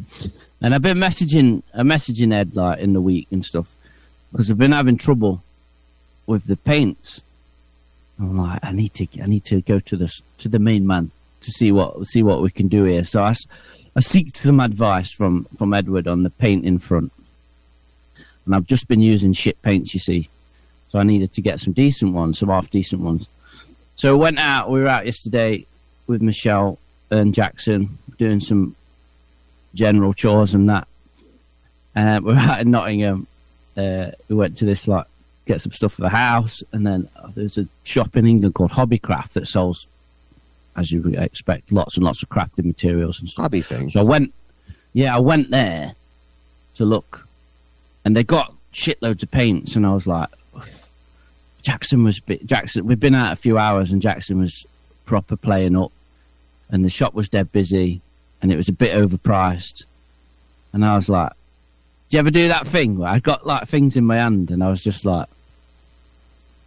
[0.60, 3.74] And I've been messaging, uh, messaging Ed like in the week and stuff
[4.30, 5.42] because I've been having trouble
[6.26, 7.22] with the paints.
[8.20, 11.10] I'm like, I need to, I need to go to this to the main man
[11.40, 13.04] to see what see what we can do here.
[13.04, 13.34] So I
[14.00, 17.12] seek some advice from from Edward on the paint in front,
[18.46, 20.28] and I've just been using shit paints, you see.
[20.90, 23.28] So I needed to get some decent ones, some half decent ones.
[23.94, 24.70] So I went out.
[24.70, 25.66] We were out yesterday
[26.06, 26.78] with Michelle
[27.10, 28.74] and Jackson doing some
[29.74, 30.88] general chores and that.
[31.94, 33.26] Uh, we were out in Nottingham.
[33.76, 35.06] Uh, we went to this like
[35.46, 38.70] get some stuff for the house, and then uh, there's a shop in England called
[38.70, 39.86] Hobbycraft that sells,
[40.80, 43.44] as you would expect, lots and lots of crafting materials and stuff.
[43.44, 43.92] Hobby things.
[43.92, 44.32] So I went,
[44.94, 45.94] yeah, I went there
[46.74, 47.26] to look,
[48.04, 50.28] and they got shitloads of paints, and I was like,
[51.62, 52.86] Jackson was bit, Jackson.
[52.86, 54.66] We've been out a few hours, and Jackson was
[55.04, 55.92] proper playing up,
[56.70, 58.00] and the shop was dead busy,
[58.40, 59.84] and it was a bit overpriced,
[60.72, 61.32] and I was like,
[62.08, 64.64] "Do you ever do that thing where I got like things in my hand, and
[64.64, 65.28] I was just like."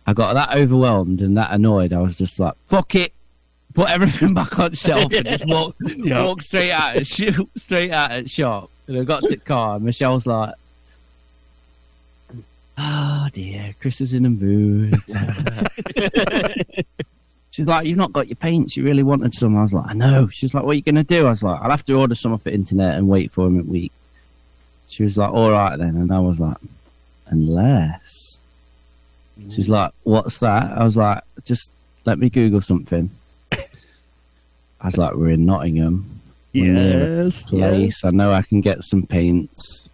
[0.06, 1.94] I got that overwhelmed and that annoyed.
[1.94, 3.14] I was just like, "Fuck it,
[3.74, 8.12] put everything back on shelf and just walk, walk straight out and shoot straight out
[8.12, 8.70] at shop.
[8.88, 10.54] And I got to the car and Michelle's like,
[12.78, 14.96] Oh dear, Chris is in a mood.
[17.52, 19.56] She's like, You've not got your paints, you really wanted some.
[19.58, 20.28] I was like, I know.
[20.28, 21.28] She's like, What are you gonna do?
[21.28, 23.60] I was like, I'll have to order some off the internet and wait for him
[23.60, 23.92] a week.
[24.88, 26.58] She was like, Alright then and I was like,
[27.28, 28.40] Unless
[29.50, 30.78] She's like, What's that?
[30.78, 31.72] I was like, Just
[32.06, 33.10] let me Google something.
[34.84, 36.20] I was like, We're in Nottingham.
[36.54, 37.44] We're near a Yes.
[37.44, 38.04] place.
[38.04, 39.90] I know I can get some paints.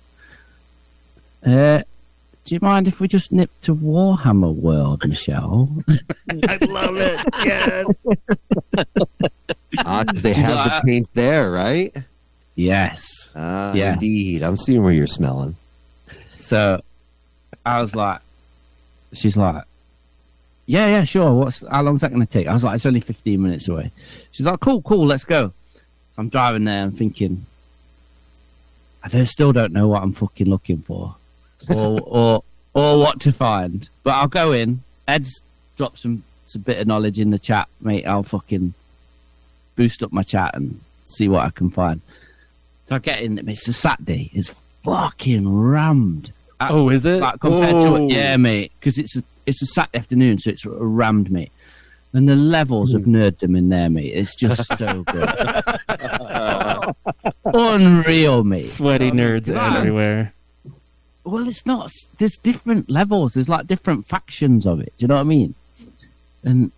[1.46, 1.84] Uh,
[2.44, 5.70] do you mind if we just nip to Warhammer World, Michelle?
[6.48, 7.20] I love it.
[7.46, 7.86] Yes.
[9.78, 11.96] Ah, 'cause they have the paint there, right?
[12.56, 13.32] yes.
[13.36, 13.94] Ah, Yeah.
[13.94, 14.44] indeed.
[14.44, 15.56] I'm seeing where you're smelling.
[16.40, 16.82] So
[17.66, 18.20] I was like,
[19.14, 19.64] she's like,
[20.70, 21.34] yeah, yeah, sure.
[21.34, 22.46] What's how long's that going to take?
[22.46, 23.92] I was like, it's only 15 minutes away.
[24.30, 25.52] She's like, cool, cool, let's go.
[25.76, 25.82] So
[26.20, 26.84] I'm driving there.
[26.84, 27.48] I'm thinking,
[29.04, 31.16] I still don't know what I'm fucking looking for,
[31.72, 32.44] or or
[32.76, 33.90] or what to find.
[34.04, 34.84] But I'll go in.
[35.08, 35.42] Ed's
[35.76, 38.06] dropped some some bit of knowledge in the chat, mate.
[38.06, 38.76] I'll fucking
[39.76, 42.00] boost up my chat and see what I can find.
[42.86, 43.50] So I get in.
[43.50, 44.30] It's a Saturday.
[44.36, 44.52] It's
[44.86, 46.32] fucking rammed.
[46.62, 47.22] Oh, is it?
[47.22, 48.08] Like compared to Oh.
[48.08, 51.52] yeah, mate, because it's a it's a Saturday afternoon, so it's rammed, me.
[52.14, 53.16] And the levels of hmm.
[53.16, 55.30] nerddom in there, mate, it's just so good.
[57.46, 58.64] Unreal, mate.
[58.64, 59.78] Sweaty nerds God.
[59.78, 60.34] everywhere.
[61.24, 61.92] Well, it's not.
[62.18, 63.34] There's different levels.
[63.34, 64.94] There's like different factions of it.
[64.98, 65.54] Do you know what I mean?
[66.44, 66.72] And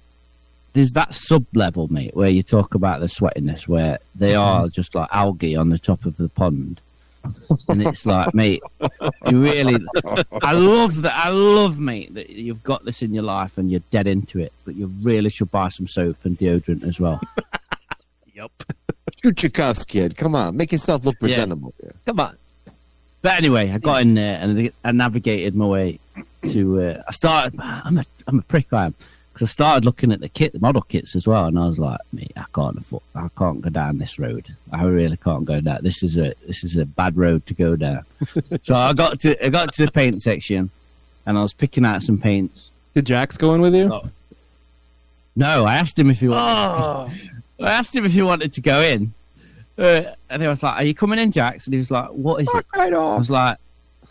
[0.73, 4.41] there's that sub level, mate, where you talk about the sweatiness, where they mm-hmm.
[4.41, 6.81] are just like algae on the top of the pond.
[7.67, 8.61] And it's like, mate,
[9.27, 9.77] you really.
[10.41, 11.13] I love that.
[11.13, 14.53] I love, mate, that you've got this in your life and you're dead into it.
[14.65, 17.21] But you really should buy some soap and deodorant as well.
[18.33, 18.51] yep.
[19.21, 20.17] Shoot your cuffs, kid.
[20.17, 21.73] Come on, make yourself look presentable.
[21.83, 21.91] Yeah.
[22.05, 22.37] Come on.
[23.21, 25.99] But anyway, I got in there and I navigated my way
[26.43, 26.81] to.
[26.81, 27.59] Uh, I started.
[27.59, 28.67] I'm a I'm a prick.
[28.71, 28.95] I am
[29.33, 31.79] because I started looking at the kit, the model kits as well, and I was
[31.79, 33.03] like, mate, I can't afford.
[33.15, 34.45] I can't go down this road.
[34.71, 35.79] I really can't go down.
[35.81, 38.03] This is a this is a bad road to go down.
[38.63, 40.69] so I got to I got to the paint section,
[41.25, 42.71] and I was picking out some paints.
[42.93, 43.91] Did Jax go in with you?
[43.93, 44.09] Oh.
[45.37, 47.31] No, I asked him if he wanted.
[47.61, 49.13] I asked him if he wanted to go in,
[49.77, 52.41] uh, and he was like, "Are you coming in, Jax?" And he was like, "What
[52.41, 53.57] is it?" Right I was like,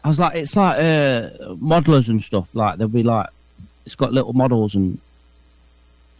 [0.02, 2.54] I was like, it's like uh, modelers and stuff.
[2.54, 3.28] Like they'll be like,
[3.84, 4.98] it's got little models and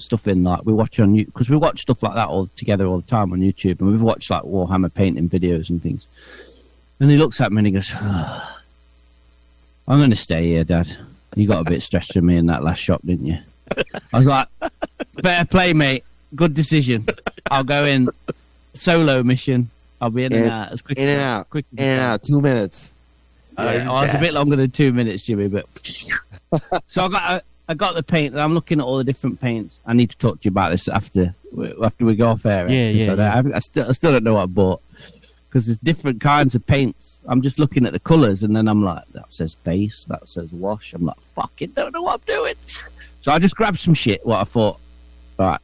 [0.03, 0.43] stuff in.
[0.45, 3.07] Like we watch on you because we watch stuff like that all together all the
[3.07, 6.07] time on YouTube, and we've watched like Warhammer painting videos and things.
[7.01, 8.61] And he looks at me and he goes, "Ah,
[9.89, 10.95] "I'm going to stay here, Dad.
[11.37, 13.39] You got a bit stressed with me in that last shop, didn't you?"
[14.13, 14.49] I was like,
[15.23, 16.05] "Fair play, mate.
[16.35, 17.07] Good decision.
[17.51, 18.09] I'll go in
[18.75, 19.71] solo mission.
[20.01, 21.51] I'll be in, In- and out as quick In and out.
[21.51, 22.23] quick In and can." out.
[22.23, 22.93] Two minutes.
[23.59, 25.67] Uh, I was a bit longer than two minutes, Jimmy, but
[26.87, 28.35] so I got I, got the paint.
[28.35, 29.79] and I'm looking at all the different paints.
[29.87, 31.35] I need to talk to you about this after
[31.83, 32.69] after we go off air.
[32.69, 33.43] Yeah, yeah, So yeah.
[33.53, 34.83] I, I still I still don't know what I bought
[35.49, 37.19] because there's different kinds of paints.
[37.27, 40.51] I'm just looking at the colours, and then I'm like, that says base, that says
[40.53, 40.93] wash.
[40.93, 42.55] I'm like, fucking don't know what I'm doing.
[43.23, 44.25] So I just grabbed some shit.
[44.25, 44.79] What I thought,
[45.39, 45.61] right,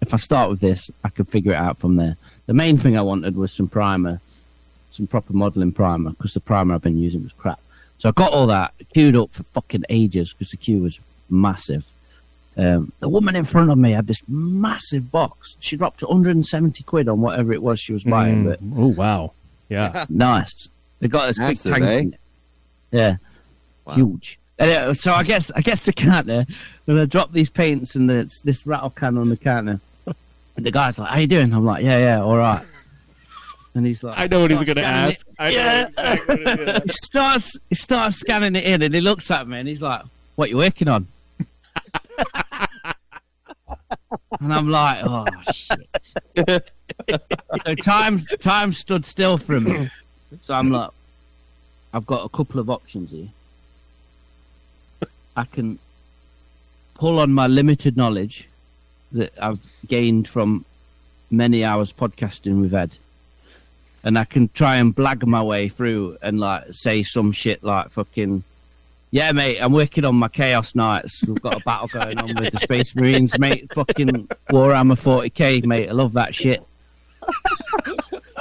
[0.00, 2.16] if I start with this, I could figure it out from there.
[2.46, 4.20] The main thing I wanted was some primer,
[4.92, 7.60] some proper modelling primer, because the primer I've been using was crap.
[7.98, 11.00] So I got all that queued up for fucking ages because the queue was
[11.30, 11.84] massive.
[12.56, 15.56] Um, the woman in front of me had this massive box.
[15.60, 18.72] She dropped 170 quid on whatever it was she was buying, but Mm.
[18.78, 19.32] Oh wow.
[19.68, 20.06] Yeah.
[20.10, 20.68] nice.
[21.00, 21.84] They got this Massive, big tank.
[21.92, 21.98] eh?
[22.00, 22.20] in it.
[22.92, 23.16] Yeah,
[23.94, 24.38] huge.
[24.58, 26.46] Anyway, so I guess I guess the counter,
[26.86, 29.80] and I drop these paints and the, this rattle can on the counter.
[30.56, 32.64] And the guy's like, "How you doing?" I'm like, "Yeah, yeah, all right."
[33.74, 35.26] And he's like, I know what he's gonna ask.
[35.26, 35.34] it.
[35.38, 35.86] I know yeah.
[35.88, 39.46] exactly what he's gonna he starts he starts scanning it in, and he looks at
[39.46, 40.00] me and he's like,
[40.36, 41.06] "What you working on?"
[44.40, 46.70] and I'm like, "Oh shit!"
[47.66, 49.90] so time time stood still for minute.
[50.42, 50.90] So I'm like,
[51.92, 53.28] "I've got a couple of options here.
[55.36, 55.78] I can
[56.94, 58.48] pull on my limited knowledge
[59.12, 60.64] that I've gained from
[61.30, 62.92] many hours podcasting with Ed."
[64.06, 67.90] and I can try and blag my way through and like say some shit like
[67.90, 68.44] fucking
[69.10, 71.22] yeah mate I'm working on my chaos knights.
[71.26, 73.66] We've got a battle going on with the space marines mate.
[73.74, 75.88] Fucking Warhammer 40k mate.
[75.88, 76.66] I love that shit.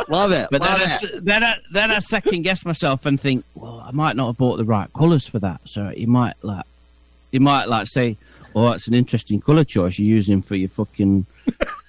[0.07, 0.47] Love it.
[0.51, 0.89] but then love I, it.
[0.91, 4.37] s- then I then I second guess myself and think well I might not have
[4.37, 5.61] bought the right colours for that.
[5.65, 6.65] So you might like
[7.31, 8.17] you might like say
[8.55, 11.25] oh that's an interesting colour choice you're using for your fucking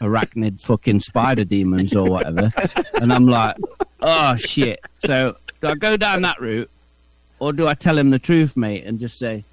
[0.00, 2.50] arachnid fucking spider demons or whatever.
[2.94, 3.56] And I'm like
[4.00, 4.80] oh shit.
[5.04, 6.70] So do I go down that route
[7.38, 9.44] or do I tell him the truth mate and just say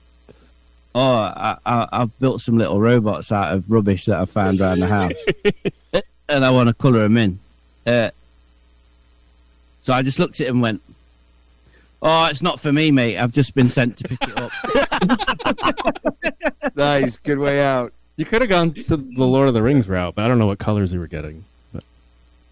[0.96, 4.80] oh I, I, I've built some little robots out of rubbish that I found around
[4.80, 5.14] the house
[6.30, 7.40] and I want to colour them in
[7.86, 8.12] uh,
[9.82, 10.82] so I just looked at him and went,
[12.06, 13.18] Oh, it's not for me, mate.
[13.18, 14.52] I've just been sent to pick it up.
[16.76, 17.18] Nice.
[17.18, 17.94] Good way out.
[18.18, 20.48] You could have gone to the Lord of the Rings route, but I don't know
[20.48, 21.44] what colors you were getting.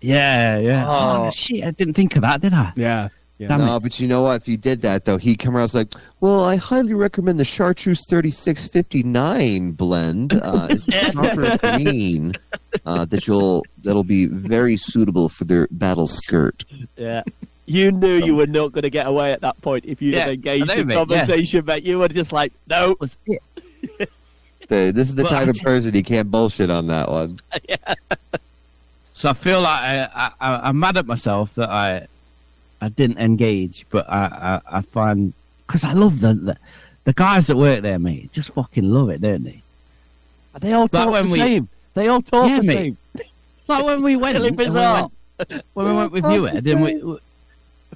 [0.02, 0.86] yeah, yeah.
[0.88, 1.30] Oh, Oh.
[1.32, 1.64] shit.
[1.64, 2.72] I didn't think of that, did I?
[2.76, 3.10] Yeah.
[3.42, 3.58] Yeah.
[3.58, 4.40] No, but you know what?
[4.40, 7.40] If you did that, though, he'd come around and was like, well, I highly recommend
[7.40, 10.34] the Chartreuse 3659 blend.
[10.34, 12.34] Uh, it's darker green
[12.86, 16.66] uh, that you'll that'll be very suitable for their battle skirt.
[16.96, 17.24] Yeah.
[17.66, 20.20] You knew you were not going to get away at that point if you Yeah,
[20.20, 21.06] had engaged I know, in mate, yeah.
[21.06, 22.96] conversation, but you were just like, no.
[23.00, 23.18] Was?
[24.68, 27.42] The, this is the Well, type I of person he can't bullshit on that one.
[27.68, 27.94] yeah.
[29.12, 32.08] So I feel like I, I, I'm mad at myself that I
[32.82, 35.34] I didn't engage, but I, I, I find
[35.68, 36.58] because I love the, the
[37.04, 38.32] the guys that work there, mate.
[38.32, 39.62] Just fucking love it, don't they?
[40.60, 41.70] They all talk when the we- same.
[41.94, 42.74] They all talk Yeah, the mate.
[42.76, 42.98] same.
[43.68, 45.10] Like when we went, Really and we bizarre.
[45.48, 47.20] went when we went with you, Ed, and we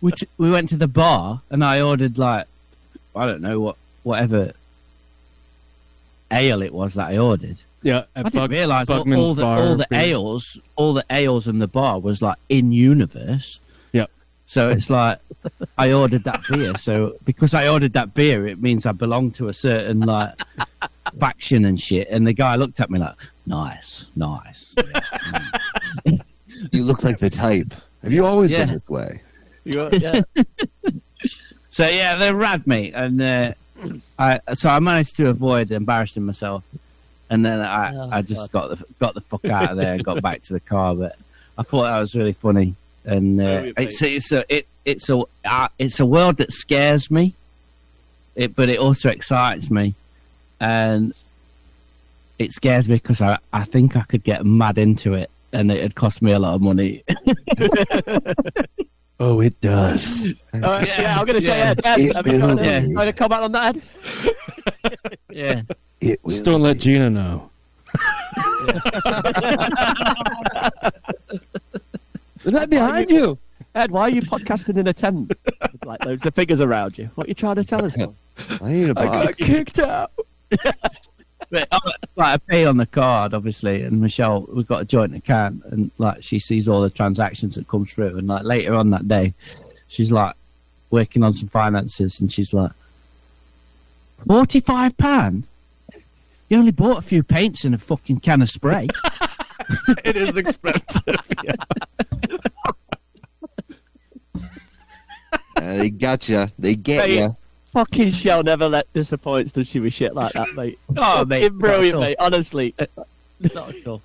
[0.02, 2.46] we, t- we went to the bar, and I ordered like
[3.16, 4.54] I don't know what whatever
[6.32, 9.60] ale it was that I ordered, Yeah, I at didn't realize all, all the bar
[9.60, 13.60] all the for- ales, all the ales in the bar was like in universe.
[14.48, 14.52] Yep.
[14.52, 15.20] So it's like
[15.78, 16.76] I ordered that beer.
[16.78, 20.34] So because I ordered that beer, it means I belong to a certain like
[21.20, 22.08] faction and shit.
[22.10, 23.16] And the guy looked at me like,
[23.46, 24.74] "Nice, nice."
[26.72, 27.74] You look like the type.
[28.02, 28.60] Have you always Yeah.
[28.66, 29.22] been this way?
[29.66, 30.22] You- yeah.
[31.70, 32.94] So yeah, they're rad, mate.
[32.96, 33.54] And uh,
[34.18, 36.64] I so I managed to avoid embarrassing myself,
[37.30, 40.02] and then I, Oh, I just got the got the fuck out of there and
[40.06, 40.96] got back to the car.
[40.96, 41.18] But
[41.58, 42.76] I thought that was really funny,
[43.06, 47.34] and uh, it's it's a it, it's a uh, it's a world that scares me,
[48.36, 49.94] it but it also excites me,
[50.60, 51.14] and
[52.40, 55.96] it scares me because I I think I could get mad into it, and it'd
[55.96, 57.04] cost me a lot of money.
[59.18, 60.28] Oh, it does.
[60.54, 61.18] Uh, yeah.
[61.18, 61.70] I'm going to say Yeah.
[61.70, 61.82] Ed.
[61.86, 62.94] Ed, It have you got will a, be.
[62.94, 63.82] got a comment on that, Ed?
[65.32, 65.62] yeah.
[66.02, 67.50] It Just don't let Gina know.
[72.46, 73.40] They're not behind you.
[73.74, 77.10] Ed, why are you podcasting in a tent with like loads of figures around you?
[77.16, 77.96] What are you trying to tell us?
[78.62, 79.38] I need a box.
[79.38, 80.12] kicked out.
[81.52, 81.80] But uh,
[82.16, 85.92] like I pay on the card, obviously, and Michelle, we've got a joint account, and
[86.00, 89.36] like she sees all the transactions that come through, and like later on that day,
[89.88, 90.36] she's like
[90.90, 92.72] working on some finances, and she's like,
[94.26, 95.44] forty-five pound.
[96.50, 98.88] You only bought a few paints and a fucking can of spray.
[100.04, 101.04] it is expensive.
[105.58, 106.46] Uh, they got you.
[106.60, 107.30] They get Hey, you.
[107.72, 110.78] Fucking Shell never let disappoints, does she, with shit like that, mate?
[110.98, 112.02] Oh, mate, Fucking brilliant, not at all.
[112.02, 112.16] mate.
[112.20, 112.76] Honestly.
[113.54, 114.02] Not at all.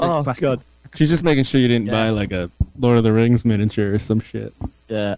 [0.00, 0.40] Oh, classic.
[0.40, 0.60] God.
[0.94, 1.92] She's just making sure you didn't Yeah.
[1.92, 4.54] buy like a Lord of the Rings miniature or some shit.
[4.88, 5.16] Yeah.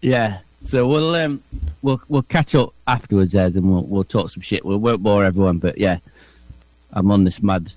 [0.00, 0.38] Yeah.
[0.62, 1.42] So we'll um
[1.82, 4.64] we'll we'll catch up afterwards, Ed, and we'll we'll talk some shit.
[4.64, 5.98] We won't bore everyone, but yeah,
[6.94, 7.70] I'm on this mad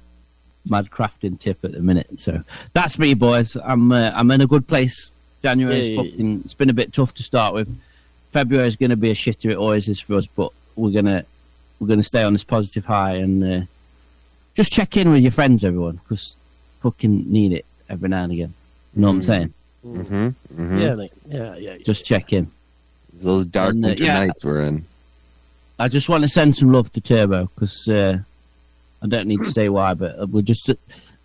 [0.69, 2.07] mad crafting tip at the minute.
[2.17, 2.43] So
[2.73, 3.57] that's me, boys.
[3.63, 5.11] I'm uh, I'm in a good place.
[5.43, 6.41] January's Yeah, yeah, fucking.
[6.45, 7.67] It's been a bit tough to start with.
[8.33, 9.51] February's going to be a shitter.
[9.51, 11.25] It always is for us, but we're gonna
[11.79, 13.65] we're gonna stay on this positive high and uh,
[14.55, 16.35] just check in with your friends, everyone, because
[16.81, 18.53] fucking need it every now and again.
[18.95, 19.53] You know what I'm saying?
[19.85, 20.15] Mm-hmm.
[20.15, 20.77] mm-hmm.
[20.79, 21.11] Yeah, mate.
[21.27, 21.73] Yeah, yeah.
[21.73, 21.77] yeah.
[21.83, 22.51] Just check in.
[23.13, 24.25] Those dark And, uh, winter yeah.
[24.25, 24.85] nights we're in.
[25.79, 28.19] I just want to send some love to Turbo because uh,
[29.01, 30.67] I don't need to say why, but we're just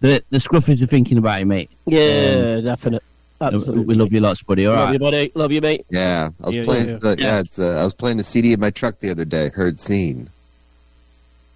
[0.01, 1.71] the the scruffies are thinking about you, mate.
[1.87, 3.03] Yeah, definite.
[3.41, 3.85] Um, Absolutely.
[3.87, 4.67] We love you lots, buddy.
[4.67, 4.93] All Love right.
[4.93, 5.33] you, buddy.
[5.35, 5.85] Love you, mate.
[5.91, 6.89] Yeah, I was Yeah, playing.
[6.91, 7.39] yeah, The, yeah, Yeah.
[7.41, 7.59] it's.
[7.59, 9.49] Uh, I was playing the CD in my truck the other day.
[9.49, 10.29] Heard scene.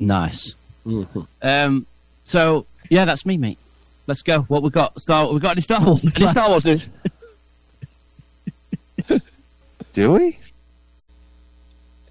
[0.01, 0.55] Nice.
[0.85, 1.21] Mm-hmm.
[1.43, 1.87] Um.
[2.25, 3.59] So yeah, that's me, mate.
[4.09, 4.41] Let's go.
[4.43, 5.01] What we got?
[5.01, 5.33] Star.
[5.33, 6.03] We got any Star Wars?
[6.17, 6.89] Any Star Wars news?
[9.93, 10.39] Do we?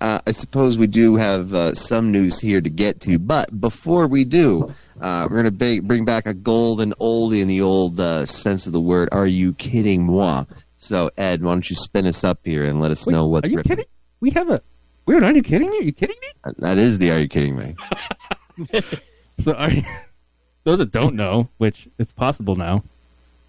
[0.02, 4.08] Uh, I suppose we do have uh, some news here to get to, but before
[4.08, 8.00] we do, uh, we're going to ba- bring back a golden oldie in the old
[8.00, 9.08] uh, sense of the word.
[9.12, 10.46] Are you kidding moi?
[10.78, 13.52] So, Ed, why don't you spin us up here and let us know what's Are
[13.52, 13.70] you ripping?
[13.70, 13.86] kidding?
[14.20, 14.62] We have a.
[15.06, 15.80] Weird, are you kidding me?
[15.80, 16.52] Are you kidding me?
[16.60, 17.76] That is the Are you kidding me?
[19.40, 19.84] So, are you,
[20.64, 22.84] those that don't know, which it's possible now,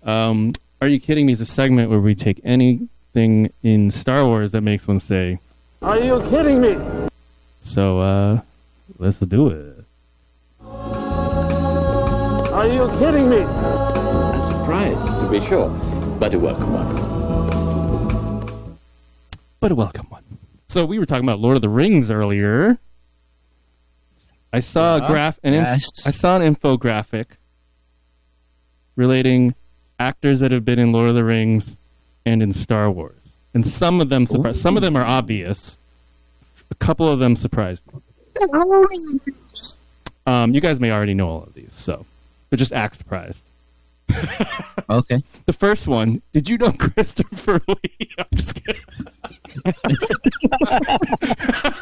[0.03, 4.51] um, Are You Kidding Me is a segment where we take anything in Star Wars
[4.51, 5.39] that makes one say,
[5.87, 6.77] Are you kidding me?
[7.61, 8.41] so, uh,
[8.99, 9.85] let's do it.
[12.53, 13.39] Are you kidding me?
[13.39, 15.69] A surprise, to be sure,
[16.19, 16.89] but a welcome one.
[19.61, 20.25] But a welcome one.
[20.69, 22.79] So, we were talking about Lord of the Rings earlier.
[24.53, 27.27] I saw a graph, an inf- I saw an infographic
[28.97, 29.55] relating
[30.01, 31.77] actors that have been in Lord of the Rings
[32.25, 33.26] and in Star Wars,
[33.57, 34.61] and some of them surprised.
[34.61, 35.79] Some of them are obvious.
[36.71, 38.03] A couple of them surprised me.
[40.27, 42.05] Um, you guys may already know all of these, so
[42.51, 43.43] but just act surprised.
[44.89, 45.21] Okay.
[45.47, 48.09] The first one, did you know Christopher Lee?
[48.19, 48.83] I'm just kidding.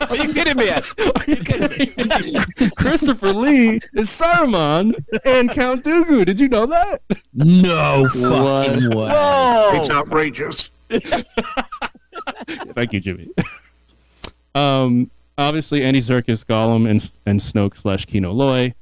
[0.08, 0.84] Are you kidding me, Ed?
[1.14, 2.70] Are you kidding me?
[2.76, 4.94] Christopher Lee is Saruman
[5.26, 6.24] and Count Dooku.
[6.24, 7.02] Did you know that?
[7.34, 9.10] No fucking way.
[9.10, 9.72] Whoa!
[9.74, 10.70] It's outrageous.
[12.74, 13.30] Thank you, Jimmy.
[14.56, 18.72] Um, obviously, Andy Serkis, Gollum, and and Snoke slash Kino Loy,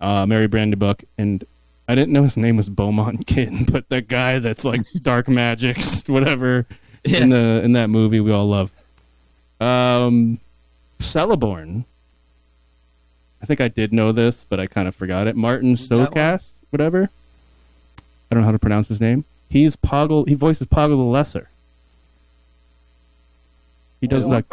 [0.00, 1.44] uh, Merry Brandybuck, and
[1.86, 6.02] I didn't know his name was Beaumont Kin, but that guy that's like dark magics,
[6.08, 6.66] whatever,
[7.04, 8.72] in the in that movie we all love.
[9.60, 10.40] Um,
[10.98, 11.84] Celeborn.
[13.42, 15.36] I think I did know this, but I kind of forgot it.
[15.36, 17.08] Martin Socast, whatever.
[17.98, 19.24] I don't know how to pronounce his name.
[19.50, 20.26] He's Poggle.
[20.28, 21.50] He voices Poggle the Lesser.
[24.00, 24.46] He does like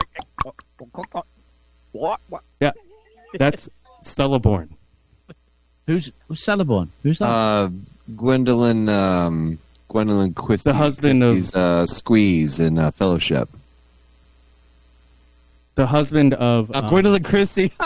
[1.94, 2.20] What?
[2.30, 2.42] What?
[2.60, 2.72] yeah,
[3.36, 3.70] that's
[4.04, 4.70] Celeborn.
[5.86, 6.90] Who's who's Celeborn?
[7.04, 7.26] Who's that?
[7.30, 7.70] Uh,
[8.16, 9.58] Gwendoline, um,
[9.90, 10.70] Gwendoline Christie.
[10.70, 13.50] The husband of- uh, Squeeze in uh, Fellowship.
[15.76, 17.72] The husband of Uh, um, Gwendoline Christie.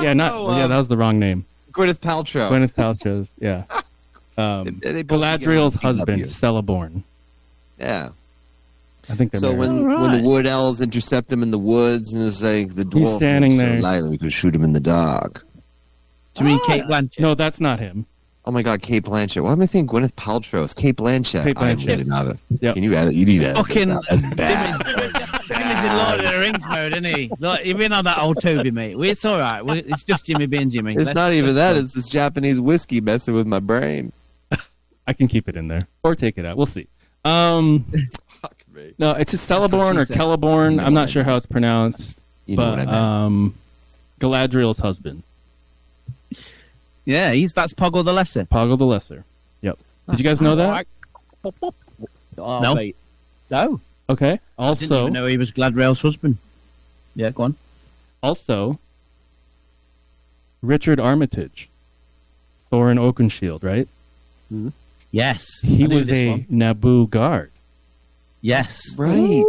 [0.00, 0.64] Yeah, not Oh, yeah.
[0.64, 1.44] um, That was the wrong name.
[1.72, 2.48] Gwyneth Paltrow.
[2.50, 3.30] Gwyneth Paltrow's.
[3.40, 3.64] Yeah.
[4.38, 6.26] Um, They- they Galadriel's husband, PW.
[6.26, 7.02] Celeborn.
[7.78, 8.10] Yeah.
[9.10, 9.58] I think So married.
[9.58, 12.98] when when the wood elves intercept him in the woods and it's like the dwarf
[13.00, 13.80] He's standing moves so there.
[13.80, 15.44] lightly we could shoot him in the dark.
[16.34, 17.18] Do you mean Cate Blanchett?
[17.20, 18.04] no, that's not him.
[18.44, 19.42] Oh my God, Cate Blanchett.
[19.42, 20.62] Why am I thinking Gwyneth Paltrow?
[20.62, 21.42] It's Cate Blanchett.
[21.44, 22.06] Kate I'm Blanchett.
[22.06, 22.38] not a.
[22.60, 22.74] Yep.
[22.74, 23.14] Can you edit?
[23.14, 23.54] You need to.
[23.54, 24.02] Fucking that.
[24.08, 24.80] That's bad.
[24.80, 27.30] Timmy's, Timmy's in Lord of the Rings mode, isn't he?
[27.40, 28.96] Look, you've been on that old Toby, mate.
[29.00, 29.62] It's all right.
[29.86, 30.92] It's just Jimmy being Jimmy.
[30.92, 31.74] It's Let's- not even that.
[31.74, 31.80] go.
[31.80, 34.12] It's this Japanese whiskey messing with my brain.
[35.08, 36.56] I can keep it in there or take it out.
[36.56, 36.86] We'll see.
[37.24, 37.84] Um,
[38.42, 38.92] Fuck me.
[38.98, 40.16] no, it's a what Celeborn or said.
[40.16, 40.72] Celeborn.
[40.72, 42.96] You know I'm not sure how it's pronounced, You know but what I meant.
[42.96, 43.54] um,
[44.20, 45.22] Galadriel's husband,
[47.06, 48.44] Yeah, he's that's Poggle the Lesser.
[48.44, 49.24] Poggle the Lesser.
[49.62, 49.78] Yep.
[50.10, 50.86] Did you guys know that?
[51.44, 52.74] Oh, No.
[52.74, 52.96] mate.
[53.50, 53.80] No.
[54.10, 54.26] Okay.
[54.26, 56.36] I didn't Also, even know he was Galadriel's husband.
[57.14, 57.56] Yeah, go on.
[58.22, 58.78] also,
[60.62, 61.68] Richard Armitage,
[62.70, 63.88] Thorin Oakenshield, right?
[65.10, 66.46] Yes, He was a one.
[66.50, 67.50] Naboo guard.
[68.42, 68.78] yes.
[68.96, 69.42] Right.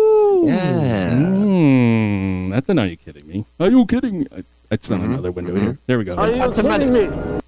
[0.43, 1.11] Yeah.
[1.13, 2.77] Mm, that's a.
[2.79, 3.45] Are you kidding me?
[3.59, 4.19] Are you kidding?
[4.21, 4.27] me?
[4.35, 5.05] I- It's on Mhm.
[5.05, 5.77] another window here.
[5.87, 6.13] There we go.
[6.13, 7.39] Are you kidding me?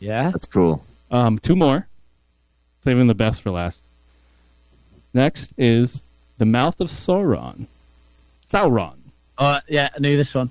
[0.00, 0.30] Yeah.
[0.32, 0.84] That's cool.
[1.10, 1.86] Um, two more.
[2.82, 3.80] Saving the best for last.
[5.14, 6.02] Next is
[6.38, 7.66] the mouth of Sauron.
[8.46, 8.94] Sauron,
[9.38, 10.50] Oh, yeah, I knew this one.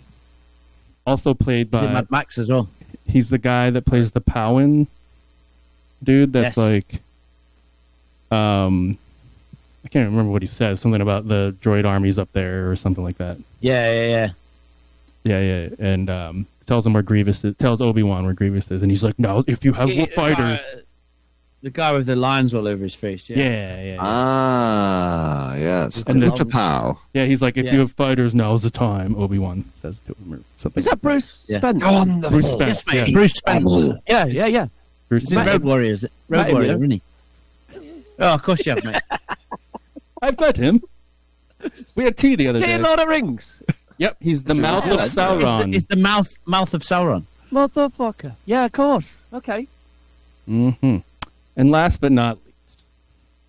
[1.06, 1.84] also played by.
[1.92, 2.68] Mad Max as well.
[3.06, 4.88] He's the guy that plays the Pau'an
[6.04, 6.34] dude.
[6.34, 6.58] That's Yes.
[6.58, 7.02] like.
[8.32, 8.98] Um,
[9.86, 10.80] I can't remember what he says.
[10.82, 13.38] Something about the droid armies up there or something like that.
[13.60, 14.30] Yeah, yeah, yeah.
[15.26, 17.56] Yeah, yeah, and um, tells him where Grievous is.
[17.56, 20.60] Tells Obi Wan where Grievous is, and he's like, "No, if you have He- fighters."
[20.60, 20.80] uh,
[21.62, 23.30] the guy with the lines all over his face.
[23.30, 23.38] Yeah.
[23.38, 23.98] Yeah, yeah, yeah.
[24.02, 26.04] Ah, yes.
[26.08, 26.98] And And the- Chapow.
[27.14, 27.72] Yeah, he's like, if Yeah.
[27.74, 29.16] you have fighters, now's the time.
[29.16, 30.84] Obi Wan says to him, or something.
[30.84, 31.60] Is that Bruce Yeah.
[31.60, 31.80] Spence?
[32.28, 32.84] Bruce Spence?
[32.86, 33.08] Yes, mate.
[33.08, 33.14] yeah.
[33.14, 33.74] Bruce Spence.
[34.10, 34.68] Yeah, yeah, yeah.
[35.10, 35.50] Bruce He's in Spence.
[35.52, 36.04] Road Warriors.
[36.30, 36.76] Road Met Warrior, yeah.
[36.76, 37.02] isn't he?
[38.20, 39.02] Oh, of course you have, mate.
[40.22, 40.82] I've met him.
[41.96, 42.84] We had tea the other Yeah, day.
[42.84, 43.62] Lord of Rings.
[43.98, 45.76] Yep, he's the mouth of Sauron.
[45.76, 47.26] It's the mouth mouth of Sauron.
[47.52, 48.36] Motherfucker.
[48.46, 49.22] Yeah, of course.
[49.34, 49.68] Okay.
[50.46, 50.98] hmm
[51.56, 52.84] And last but not least,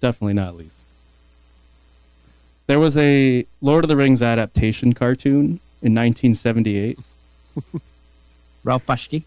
[0.00, 0.74] definitely not least,
[2.66, 6.98] there was a Lord of the Rings adaptation cartoon in 1978,
[8.64, 9.24] Ralph Bakshi.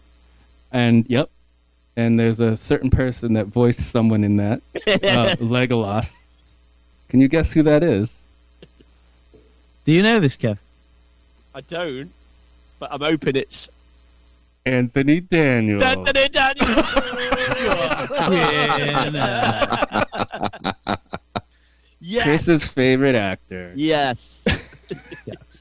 [0.72, 1.30] and yep,
[1.98, 6.14] and there's a certain person that voiced someone in that, uh, Legolas.
[7.08, 8.22] Can you guess who that is?
[9.84, 10.58] Do you know this, Kev?
[11.56, 12.12] I don't,
[12.78, 13.68] but I'm hoping it's.
[14.64, 15.82] Anthony Daniels.
[15.82, 16.68] Anthony Daniels.
[22.00, 22.24] yes.
[22.24, 23.72] Chris's favorite actor.
[23.74, 24.44] Yes.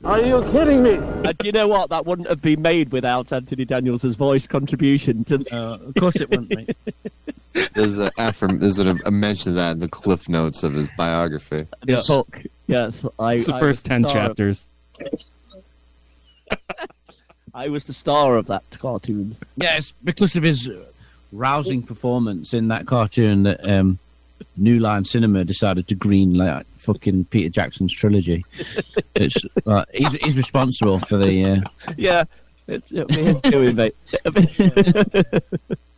[0.03, 0.93] Are you kidding me?
[0.93, 1.89] And you know what?
[1.89, 5.43] That wouldn't have been made without Anthony Daniels' voice contribution to.
[5.51, 6.77] Uh, of course it wouldn't, mate.
[7.73, 10.87] There's a affirm- there's a, a mention of that in the cliff notes of his
[10.95, 11.65] biography.
[11.81, 12.07] the Yes.
[12.07, 12.37] book.
[12.67, 13.33] Yes, I.
[13.35, 14.67] It's the I first 10 star of- chapters.
[17.53, 19.35] I was the star of that cartoon.
[19.55, 20.83] Yes, because of his uh,
[21.31, 23.97] rousing performance in that cartoon that um,
[24.55, 28.43] New Line Cinema decided to greenlight fucking Peter Jackson's trilogy.
[29.15, 29.35] It's
[29.65, 31.63] uh, he's, he's responsible for the.
[31.85, 32.23] Uh, Yeah,
[32.67, 33.95] it's, it's doing, mate.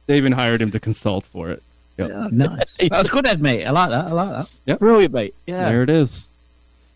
[0.07, 1.61] They even hired him to consult for it.
[1.97, 2.11] Yep.
[2.11, 2.75] uh, nice.
[2.89, 3.65] That's good, Ed, mate.
[3.65, 4.07] I like that.
[4.07, 4.47] I like that.
[4.65, 5.35] Yeah, brilliant, mate.
[5.45, 5.69] Yeah.
[5.69, 6.27] There it is.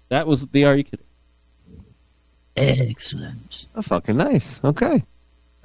[0.10, 1.06] That was the Are You Kidding?
[2.56, 3.68] Excellent.
[3.76, 4.64] Oh, fucking nice.
[4.64, 5.04] Okay.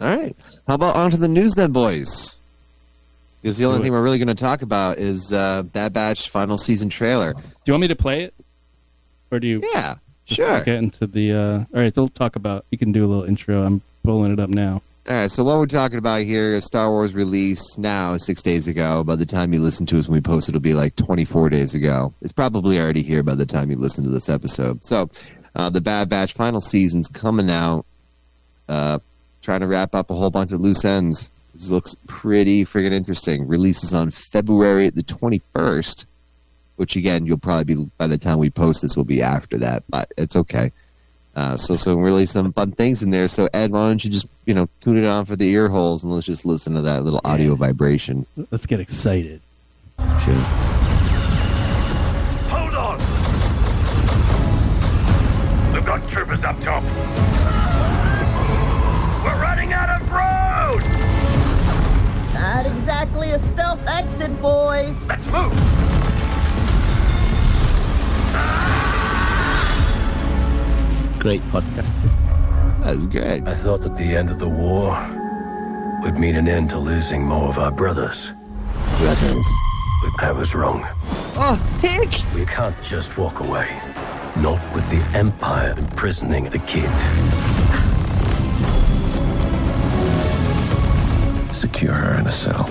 [0.00, 0.36] All right.
[0.66, 2.37] How about on to the news then, boys?
[3.42, 6.58] Because the only thing we're really going to talk about is uh, Bad Batch final
[6.58, 7.34] season trailer.
[7.34, 8.34] Do you want me to play it?
[9.30, 10.62] Or do you Yeah, sure.
[10.64, 11.32] get into the.
[11.32, 11.58] Uh...
[11.74, 12.64] All right, we'll talk about.
[12.70, 13.62] You can do a little intro.
[13.62, 14.82] I'm pulling it up now.
[15.08, 18.68] All right, so what we're talking about here is Star Wars released now six days
[18.68, 19.02] ago.
[19.04, 21.74] By the time you listen to us when we post, it'll be like 24 days
[21.74, 22.12] ago.
[22.20, 24.84] It's probably already here by the time you listen to this episode.
[24.84, 25.08] So,
[25.56, 27.86] uh, the Bad Batch final season's coming out.
[28.68, 28.98] Uh,
[29.40, 31.30] trying to wrap up a whole bunch of loose ends.
[31.58, 33.48] This looks pretty friggin' interesting.
[33.48, 36.06] Releases on February the 21st,
[36.76, 39.82] which again, you'll probably be by the time we post this will be after that,
[39.88, 40.70] but it's okay.
[41.34, 43.26] Uh, so, so really some fun things in there.
[43.26, 46.04] So, Ed, why don't you just you know tune it on for the ear holes
[46.04, 48.24] and let's just listen to that little audio vibration.
[48.52, 49.40] Let's get excited.
[49.98, 50.34] Sure.
[52.50, 52.98] Hold on!
[55.74, 56.84] We've got troopers up top.
[59.24, 60.27] We're running out of road!
[62.66, 64.96] Exactly a stealth exit, boys.
[65.08, 65.52] Let's move.
[71.18, 71.92] Great podcast.
[72.84, 73.46] That was great.
[73.46, 74.92] I thought that the end of the war
[76.02, 78.32] would mean an end to losing more of our brothers.
[78.98, 79.46] Brothers.
[80.02, 80.86] But I was wrong.
[81.36, 82.22] Oh, Tick!
[82.34, 83.80] We can't just walk away.
[84.36, 86.90] Not with the Empire imprisoning the kid.
[91.58, 92.70] Secure her in a cell.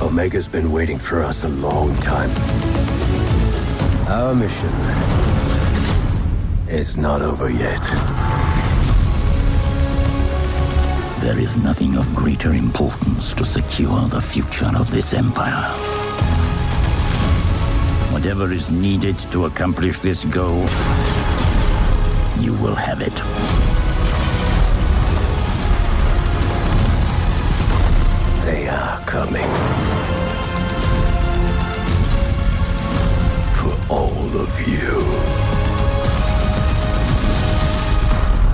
[0.00, 2.30] Omega's been waiting for us a long time.
[4.06, 4.70] Our mission
[6.68, 7.82] is not over yet.
[11.20, 15.72] There is nothing of greater importance to secure the future of this empire.
[18.12, 20.60] Whatever is needed to accomplish this goal,
[22.38, 23.69] you will have it.
[29.10, 29.50] Coming.
[33.58, 34.94] For all of you.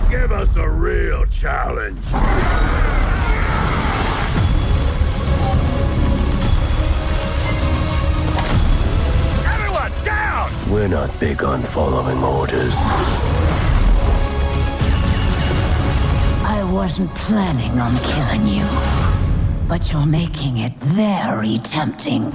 [0.09, 2.07] Give us a real challenge.
[9.45, 10.51] Everyone down!
[10.71, 12.73] We're not big on following orders.
[16.49, 19.06] I wasn't planning on killing you,
[19.69, 22.33] but you're making it very tempting.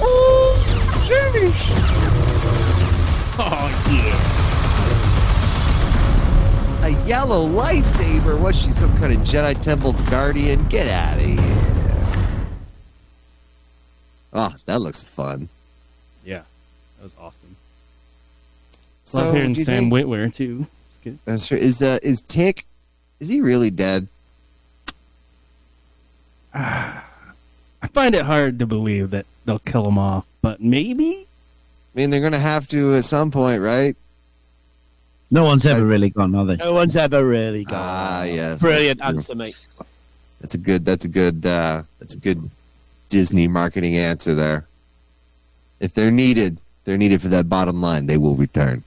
[0.00, 1.52] Oh, Jimmy!
[3.38, 3.68] Oh,
[6.82, 6.86] yeah.
[6.86, 8.38] A yellow lightsaber?
[8.40, 10.66] Was she some kind of Jedi Temple guardian?
[10.68, 11.58] Get out of here.
[14.32, 15.48] Oh, that looks fun.
[16.24, 16.42] Yeah,
[16.98, 17.56] that was awesome.
[19.04, 20.66] So, Love hearing Sam think- Witwer too.
[21.24, 21.58] That's true.
[21.58, 22.64] Is uh, is Tech?
[23.20, 24.06] Is he really dead?
[26.54, 31.26] I find it hard to believe that they'll kill them all, but maybe.
[31.94, 33.96] I mean, they're going to have to at some point, right?
[35.30, 36.56] No one's ever really gone, are they?
[36.56, 37.76] No one's ever really gone.
[37.78, 38.60] Ah, yes.
[38.60, 39.66] Brilliant answer, mate.
[40.42, 40.84] That's a good.
[40.84, 41.46] That's a good.
[41.46, 42.50] Uh, that's a good
[43.08, 44.66] Disney marketing answer there.
[45.80, 48.06] If they're needed, they're needed for that bottom line.
[48.06, 48.84] They will return,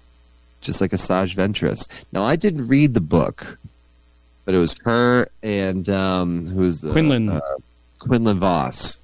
[0.62, 1.88] just like Asajj Ventress.
[2.12, 3.58] Now, I didn't read the book,
[4.46, 7.30] but it was her and um, who's the Quinlan.
[7.30, 7.42] uh,
[8.00, 8.98] Quinlan Vos.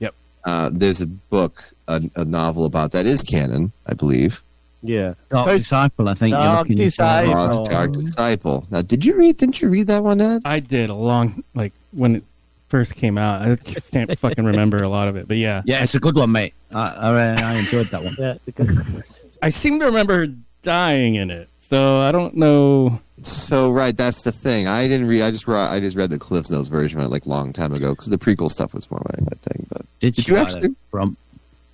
[0.00, 0.14] Yep.
[0.44, 4.42] Uh, there's a book, a, a novel about that is canon, I believe.
[4.82, 5.14] Yeah.
[5.30, 6.32] Dark Post- Disciple, I think.
[6.32, 6.76] you're Dark looking.
[6.76, 7.34] Disciple.
[7.34, 8.66] Voss, Dark Disciple.
[8.70, 9.38] Now, did you read?
[9.38, 10.42] Didn't you read that one, Ed?
[10.44, 12.24] I did a long like when it
[12.68, 13.42] first came out.
[13.42, 13.56] I
[13.92, 16.52] can't fucking remember a lot of it, but yeah, Yeah, it's a good one, mate.
[16.72, 18.16] I, I, I enjoyed that one.
[18.18, 19.04] Yeah, the good-
[19.40, 20.26] I seem to remember
[20.62, 21.48] dying in it.
[21.60, 23.00] So I don't know.
[23.22, 24.66] So right, that's the thing.
[24.66, 25.22] I didn't read.
[25.22, 25.70] I just read.
[25.70, 28.18] I just read the Cliff Notes version of it like long time ago because the
[28.18, 29.66] prequel stuff was more my, thing.
[29.70, 30.74] But Did, Did you actually?
[30.90, 31.16] From,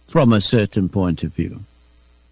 [0.06, 1.64] from a certain point of view.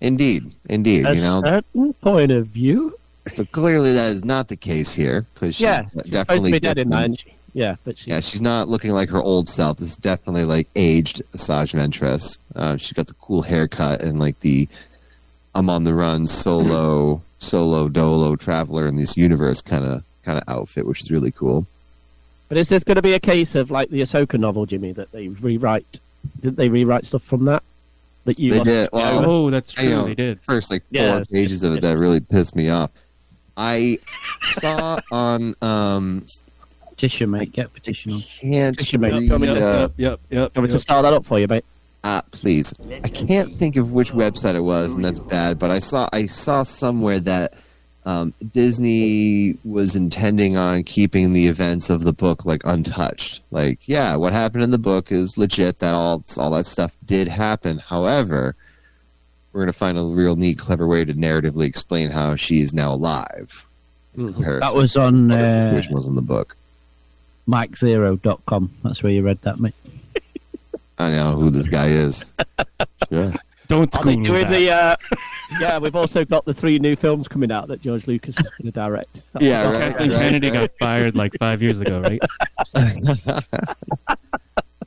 [0.00, 1.42] indeed, indeed, a you know.
[1.42, 2.98] certain point of view.
[3.34, 7.16] So clearly that is not the case here because Yeah, to definitely be dead in
[7.16, 7.34] she?
[7.54, 9.78] Yeah, but she, Yeah, she's not looking like her old self.
[9.78, 12.38] This is definitely like aged Asajj Ventress.
[12.54, 14.68] Uh, she's got the cool haircut and like the
[15.54, 20.44] I'm on the run solo solo dolo traveler in this universe kind of kind of
[20.48, 21.66] outfit, which is really cool.
[22.48, 25.10] But is this going to be a case of like the Ahsoka novel, Jimmy, that
[25.12, 26.00] they rewrite?
[26.40, 27.62] Did they rewrite stuff from that?
[28.24, 28.88] That you They did.
[28.92, 29.90] Well, Oh, that's I true.
[29.90, 30.40] know, They did.
[30.42, 32.90] First, like four Yeah, pages of it that really pissed me off.
[33.56, 33.98] I
[34.42, 36.24] saw on um
[36.90, 37.52] Petition, mate.
[37.52, 38.24] Get petition on.
[38.40, 39.12] can't Petition, mate.
[39.12, 40.56] read, You want to- uh, Yep, yep, yep.
[40.56, 41.64] Want me to start that up for you, mate?
[42.08, 42.72] Uh, please.
[43.04, 45.58] I can't think of which website it was, and that's bad.
[45.58, 47.52] But I saw I saw somewhere that
[48.06, 53.42] um, Disney was intending on keeping the events of the book like untouched.
[53.50, 55.80] Like, yeah, what happened in the book is legit.
[55.80, 57.76] That all all that stuff did happen.
[57.76, 58.56] However,
[59.52, 62.94] we're gonna find a real neat, clever way to narratively explain how she is now
[62.94, 63.66] alive.
[64.14, 66.56] That was on to what the uh, situation was in the book.
[67.46, 68.74] MikeZero.com.
[68.82, 69.74] That's where you read that, mate.
[70.98, 72.24] I know who this guy is.
[73.10, 73.32] Sure.
[73.68, 74.58] Don't Are they Google doing that.
[74.58, 74.70] the?
[74.70, 74.96] Uh,
[75.60, 78.64] yeah, we've also got the three new films coming out that George Lucas is going
[78.64, 79.22] to direct.
[79.40, 79.92] Yeah, That's- right.
[79.92, 82.20] Kathleen Kennedy got fired like five years ago, right?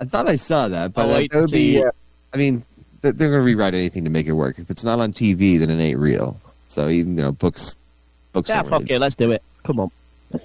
[0.01, 1.77] I thought I saw that, but I'll uh, that would be.
[1.77, 1.95] it.
[2.33, 2.65] I mean,
[3.01, 4.57] they're, they're going to rewrite anything to make it work.
[4.57, 6.39] If it's not on TV, then it ain't real.
[6.67, 7.75] So even you know, books,
[8.33, 8.49] books.
[8.49, 9.43] Yeah, don't fuck really- it, let's do it.
[9.63, 9.91] Come on.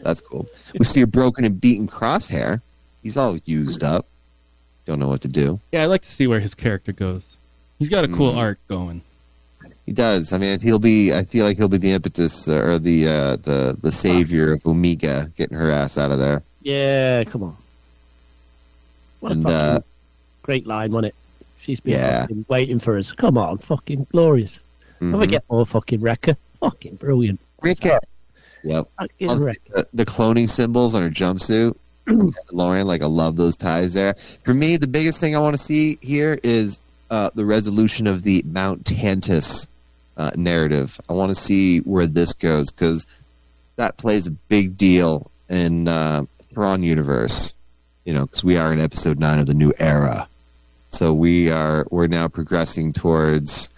[0.03, 0.47] That's cool.
[0.79, 2.61] We see a broken and beaten crosshair.
[3.03, 4.05] He's all used up.
[4.87, 5.61] Don't know what to do.
[5.72, 7.39] Yeah, I'd like to see where his character goes.
[7.78, 8.37] He's got a cool Mm.
[8.39, 9.03] arc going.
[9.84, 10.32] He does.
[10.32, 11.12] I mean, he'll be.
[11.12, 14.64] I feel like he'll be the impetus uh, or the uh, the the savior of
[14.66, 16.43] Omega, getting her ass out of there.
[16.62, 17.57] Yeah, come on.
[19.20, 19.80] What a fucking uh,
[20.43, 21.14] great line, wasn't it?
[21.62, 22.22] She's been Yeah.
[22.22, 23.12] fucking waiting for us.
[23.12, 24.61] Come on, fucking glorious.
[24.99, 25.30] Can we Mhm.
[25.30, 26.37] get more fucking wrecker?
[26.61, 27.39] Fucking brilliant.
[27.61, 27.99] Wrecker.
[28.64, 28.89] Yep.
[28.99, 29.61] Fucking wrecker.
[29.74, 31.76] the, the cloning symbols on her jumpsuit.
[32.53, 34.15] Lauren, like I love those ties there.
[34.45, 36.81] For me, the biggest thing I want to see here is
[37.11, 39.67] uh, the resolution of the Mount Tantiss
[40.17, 41.01] uh, narrative.
[41.09, 43.07] I want to see where this goes because
[43.77, 47.53] that plays a big deal in uh, Thrawn universe.
[48.05, 50.29] You know, because we are in episode nine of the new era,
[50.89, 53.69] so we are we're now progressing towards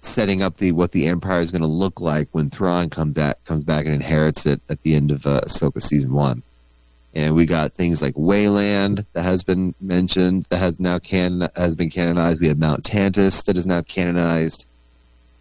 [0.00, 3.64] setting up the what the Empire is going to look like when Thrawn back comes
[3.64, 6.44] back and inherits it at the end of uh, Ahsoka season one.
[7.16, 11.74] And we got things like Wayland that has been mentioned that has now can has
[11.74, 12.42] been canonized.
[12.42, 14.66] We have Mount Tantiss that is now canonized.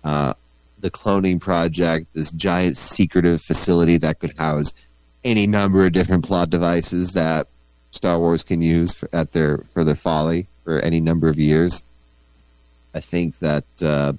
[0.01, 0.35] Uh,
[0.79, 4.73] the cloning project, this giant secretive facility that could house
[5.25, 7.47] any number of different plot devices that
[7.91, 11.83] Star Wars can use for, at their for their folly for any number of years.
[12.93, 14.13] I think that uh,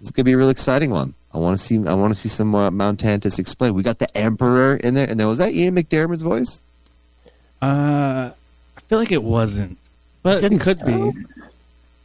[0.00, 1.14] this could be a real exciting one.
[1.32, 1.78] I want to see.
[1.86, 3.74] I want to see some uh, Mount Tantiss explained.
[3.74, 6.62] We got the Emperor in there, and then was that Ian McDiarmid's voice?
[7.64, 8.30] Uh,
[8.76, 9.78] I feel like it wasn't,
[10.22, 11.12] but it Didn't could so.
[11.12, 11.24] be.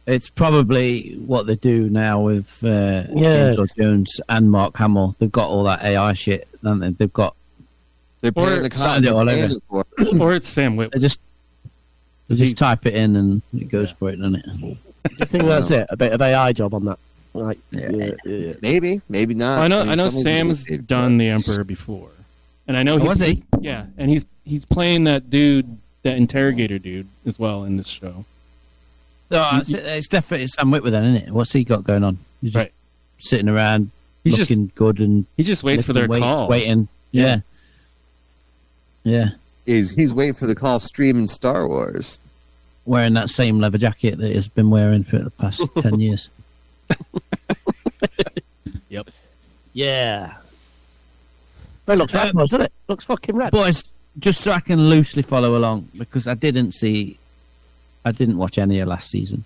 [0.06, 3.52] It's probably what they do now with uh, Yeah.
[3.52, 5.14] James Earl Jones and Mark Hamill.
[5.18, 6.88] They've got all that AI shit, haven't they?
[6.90, 7.36] They've got
[8.22, 9.84] They're Or paying the signed it all they're paying over.
[9.98, 11.20] it or it's Sam They just
[12.28, 14.78] they just type it in and it goes for it, doesn't it?
[15.20, 15.86] I think that's it?
[15.90, 16.98] A bit of AI job on that?
[17.34, 17.90] Like, Yeah.
[17.92, 18.52] yeah, yeah.
[18.62, 19.60] Maybe, maybe not.
[19.60, 19.80] I know.
[19.82, 20.10] mean, I know.
[20.10, 22.10] Sam's get paid for done the Emperor before,
[22.66, 23.44] and I know Oh, was he?
[23.60, 28.24] Yeah, and he's he's playing that dude, that interrogator dude, as well in this show.
[29.30, 31.32] No, it's, it's definitely Sam Witwer then, isn't it?
[31.32, 32.18] What's he got going on?
[32.42, 32.72] He's just Right.
[33.20, 33.90] sitting around,
[34.24, 36.48] He's just looking good and he just waits for their weights, call.
[36.48, 36.88] waiting.
[37.12, 37.38] Yeah.
[39.04, 39.30] yeah,
[39.66, 42.18] He's he's waiting for the call streaming Star Wars.
[42.86, 46.28] wearing that same leather jacket that he's been wearing for the past ten years.
[48.88, 49.08] Yep.
[49.72, 50.34] Yeah.
[51.86, 52.72] But it looks rad, doesn't it?
[52.88, 53.52] Looks fucking rad.
[53.52, 53.84] Boys,
[54.20, 57.18] just so I can loosely follow along because I didn't see,
[58.04, 59.44] I didn't watch any of last season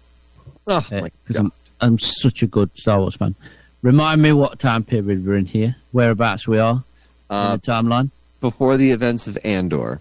[0.66, 1.36] Oh uh, my god!
[1.36, 3.34] I'm I'm such a good Star Wars fan.
[3.82, 6.82] Remind me what time period we're in here, whereabouts we are
[7.30, 8.10] Uh, in the timeline.
[8.40, 10.00] before the events of Andor,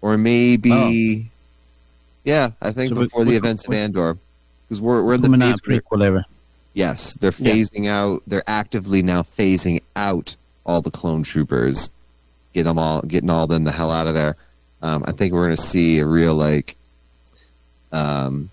[0.00, 1.30] or maybe,
[2.24, 4.16] yeah, I think So we- before the we- events of Andor,
[4.64, 6.24] because we're we're in the phase prequel era.
[6.74, 7.52] Yes, they're Yeah.
[7.52, 8.22] phasing out.
[8.26, 11.90] They're actively now phasing out all the clone troopers,
[12.56, 14.34] get them all, getting all them the hell out of there.
[14.80, 16.74] Um, I think we're going to see a real like,
[17.92, 18.48] um,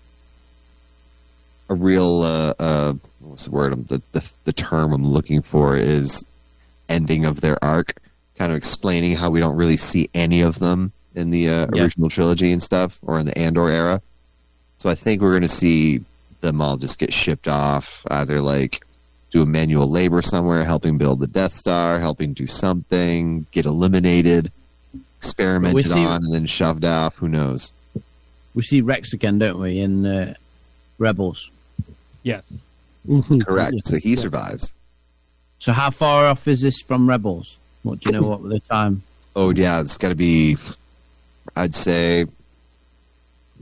[1.70, 3.88] a real uh, uh, what's the word?
[3.88, 6.22] The, the the term I'm looking for is
[6.90, 7.94] ending of their arc,
[8.36, 11.84] kind of explaining how we don't really see any of them in the uh, Yeah.
[11.84, 14.02] original trilogy and stuff, or in the Andor era.
[14.76, 16.04] So I think we're going to see
[16.40, 18.84] them all just get shipped off, either like
[19.34, 24.52] do a manual labor somewhere, helping build the Death Star, helping do something, get eliminated,
[25.18, 27.16] experimented see- on, and then shoved off.
[27.16, 27.72] Who knows?
[28.54, 29.80] We see Rex again, don't we?
[29.80, 30.34] In uh,
[30.98, 31.50] Rebels.
[32.22, 32.44] Yes.
[33.42, 33.74] Correct.
[33.84, 34.72] So he survives.
[35.58, 37.58] So how far off is this from Rebels?
[37.82, 38.28] What do you know?
[38.28, 39.02] What the time?
[39.34, 40.56] Oh yeah, it's got to be,
[41.56, 42.26] I'd say,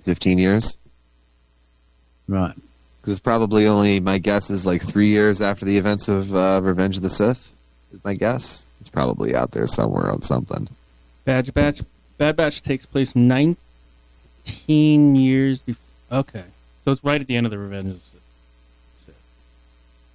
[0.02, 0.76] fifteen years.
[2.28, 2.55] Right.
[3.02, 6.60] Because it's probably only my guess is like three years after the events of uh,
[6.62, 7.52] Revenge of the Sith.
[7.92, 8.64] Is my guess.
[8.80, 10.68] It's probably out there somewhere on something.
[11.24, 11.82] Bad Batch.
[12.18, 13.56] Bad Batch takes place 19
[15.16, 15.80] years before.
[16.12, 16.44] Okay,
[16.84, 18.00] so it's right at the end of the Revenge of the
[18.98, 19.14] Sith.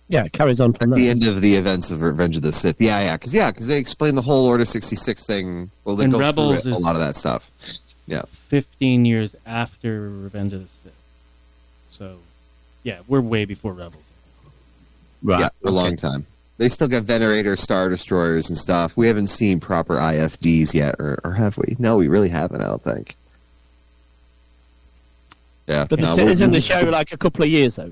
[0.09, 1.03] Yeah, it carries on from At there.
[1.05, 2.80] the end of the events of Revenge of the Sith.
[2.80, 5.69] Yeah, yeah, because yeah, because they explain the whole Order sixty six thing.
[5.84, 7.51] Well, they And go Rebels through it, is- a lot of that stuff.
[8.09, 10.93] Yeah, 15 years after Revenge of the Sith.
[11.89, 12.18] So,
[12.88, 14.01] yeah, we're way before Rebels.
[15.22, 15.41] Right.
[15.41, 16.26] yeah, for a long time.
[16.57, 18.95] They still got Venator Star Destroyers and stuff.
[18.95, 21.76] We haven't seen proper ISDs yet, or, or have we?
[21.80, 22.61] No, we really haven't.
[22.61, 23.18] I don't think.
[25.68, 27.91] Yeah, But no, the we'll- it's in the show like a couple of years though.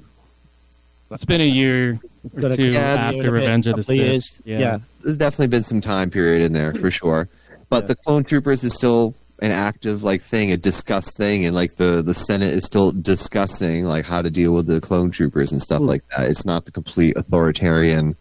[1.12, 2.00] It's been a year
[2.42, 3.98] or a two Yeah, after and a bit, Revenge of the couple Sith.
[3.98, 4.42] years.
[4.46, 4.80] Yeah.
[5.04, 7.28] there's definitely been some time period in there for sure.
[7.70, 11.76] But the clone troopers is still an active like thing, a discussed thing, and like
[11.76, 15.62] the the Senate is still discussing like how to deal with the clone troopers and
[15.62, 16.30] stuff like that.
[16.30, 18.16] It's not the complete authoritarian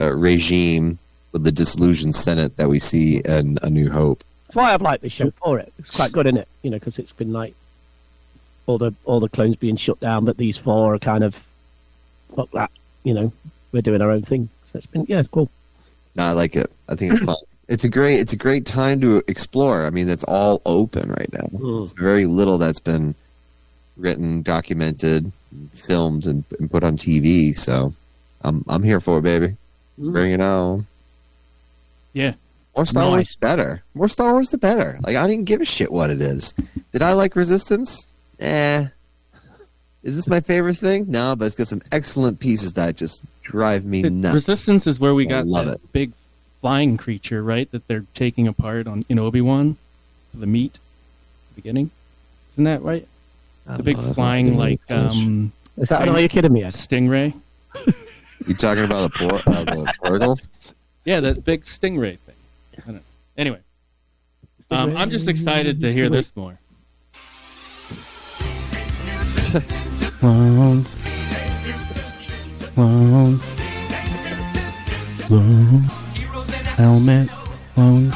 [0.00, 0.98] uh, regime
[1.32, 4.22] with the disillusioned Senate that we see in A New Hope.
[4.46, 5.72] That's why I've liked this show for it.
[5.78, 6.48] It's quite good, isn't it?
[6.62, 7.54] You know, because it's been like
[8.66, 11.34] all the all the clones being shut down, but these four are kind of
[12.36, 12.70] fuck that.
[13.02, 13.32] You know,
[13.72, 14.48] we're doing our own thing.
[14.72, 15.50] So it's been yeah, it's cool.
[16.14, 16.70] No, I like it.
[16.88, 17.36] I think it's fun.
[17.68, 19.86] It's a great it's a great time to explore.
[19.86, 21.48] I mean, that's all open right now.
[21.52, 23.14] There's very little that's been
[23.96, 25.30] written, documented,
[25.72, 27.56] filmed, and, and put on TV.
[27.56, 27.94] So,
[28.42, 29.56] I'm I'm here for it, baby.
[29.98, 30.86] Bring it on.
[32.12, 32.34] Yeah.
[32.76, 33.32] More Star Wars, Nice.
[33.36, 33.82] the better.
[33.94, 34.98] More Star Wars, the better.
[35.02, 36.52] Like I didn't give a shit what it is.
[36.92, 38.04] Did I like Resistance?
[38.40, 38.86] Eh.
[40.02, 41.06] Is this my favorite thing?
[41.08, 44.34] No, but it's got some excellent pieces that just drive me nuts.
[44.34, 45.92] Resistance is where we I got love that it.
[45.92, 46.12] big
[46.64, 47.70] flying creature, right?
[47.72, 49.76] That they're taking apart on in Obi Wan,
[50.32, 50.80] the meat,
[51.50, 51.90] the beginning.
[52.54, 53.06] Isn't that right?
[53.66, 55.52] The big know, flying like um.
[55.76, 56.64] Is that are you kidding me?
[56.64, 56.72] Ed?
[56.72, 57.38] Stingray.
[58.46, 60.38] You talking about the por- uh, the Portal?
[61.06, 62.34] Yeah, that big stingray thing.
[62.76, 63.00] I don't know.
[63.38, 63.60] Anyway,
[64.70, 66.58] um, I'm just excited to hear this more.
[76.76, 77.28] Helmet.
[77.74, 78.14] Clowns.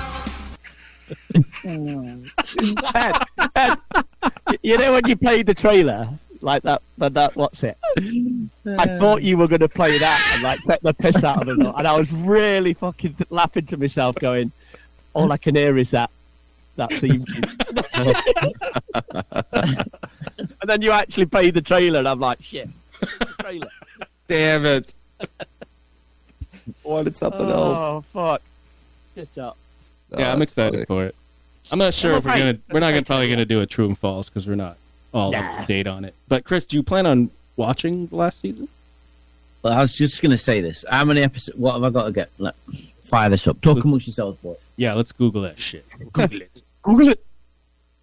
[1.65, 3.15] Ed,
[3.55, 3.79] Ed,
[4.63, 6.09] you know when you played the trailer
[6.41, 7.77] like that, but that what's it?
[8.67, 11.49] I thought you were going to play that and like take the piss out of
[11.49, 14.51] it, and I was really fucking laughing to myself, going,
[15.15, 16.11] "All I can hear is that
[16.77, 17.45] that theme." tune."
[20.61, 22.69] and then you actually played the trailer, and I'm like, "Shit,
[23.41, 23.71] trailer."
[24.27, 24.95] Damn it!
[26.83, 27.79] Wanted something else.
[27.79, 28.43] Oh fuck!
[29.19, 29.57] Get up.
[30.17, 31.17] yeah, I'm excited for it.
[31.73, 33.87] I'm not sure I'm if we're gonna we're not gonna probably gonna do a true
[33.87, 34.77] and false because we're not
[35.13, 36.15] all up to date on it.
[36.29, 38.69] But Chris, do you plan on watching the last season?
[39.63, 40.85] Well, I was just going to say this.
[40.89, 41.59] How many episodes?
[41.59, 42.31] What have I got to get?
[42.39, 42.55] Look,
[43.01, 43.61] fire this up.
[43.61, 44.55] Talk amongst yourselves, boy.
[44.77, 45.85] Yeah, let's Google that shit.
[46.13, 46.63] Google it.
[46.83, 47.25] Google it.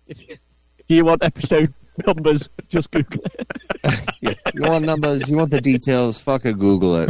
[0.07, 0.37] If you,
[0.77, 1.73] if you want episode
[2.05, 3.47] numbers, just Google it.
[4.55, 5.29] You want numbers?
[5.29, 6.19] You want the details?
[6.23, 7.09] Fucking Google it.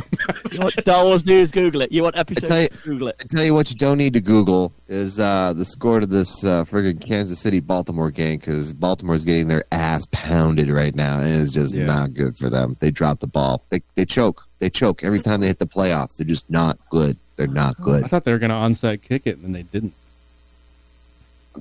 [0.51, 1.51] You want Star Wars news?
[1.51, 1.91] Google it.
[1.91, 2.47] You want I episodes?
[2.49, 3.15] tell you, Google it.
[3.19, 6.43] I tell you what, you don't need to Google is uh, the score to this
[6.43, 11.41] uh, friggin' Kansas City Baltimore game because Baltimore's getting their ass pounded right now, and
[11.41, 11.85] it's just Yeah.
[11.85, 12.75] not good for them.
[12.81, 13.63] They drop the ball.
[13.69, 14.43] They they choke.
[14.59, 16.17] They choke every time they hit the playoffs.
[16.17, 17.15] They're just not good.
[17.37, 18.03] They're not good.
[18.03, 19.93] I thought they were gonna onside kick it, and then they didn't.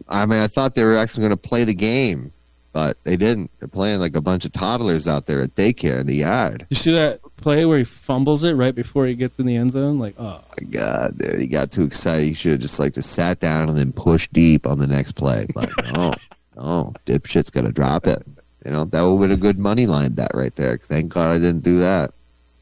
[0.08, 2.32] I mean, I thought they were actually going to play the game,
[2.74, 3.50] but they didn't.
[3.60, 6.66] They're playing like a bunch of toddlers out there at daycare in the yard.
[6.70, 9.70] You see that play where he fumbles it right before he gets in the end
[9.72, 9.98] zone?
[10.00, 12.24] Like, oh, My God, dude, he got too excited.
[12.26, 15.12] He should have just like just sat down and then pushed deep on the next
[15.12, 15.46] play.
[15.54, 16.14] But no,
[16.56, 18.26] no, dipshit's got to drop it.
[18.66, 20.76] You know that would have been a good money line bet right there.
[20.76, 22.12] Thank God I didn't do that.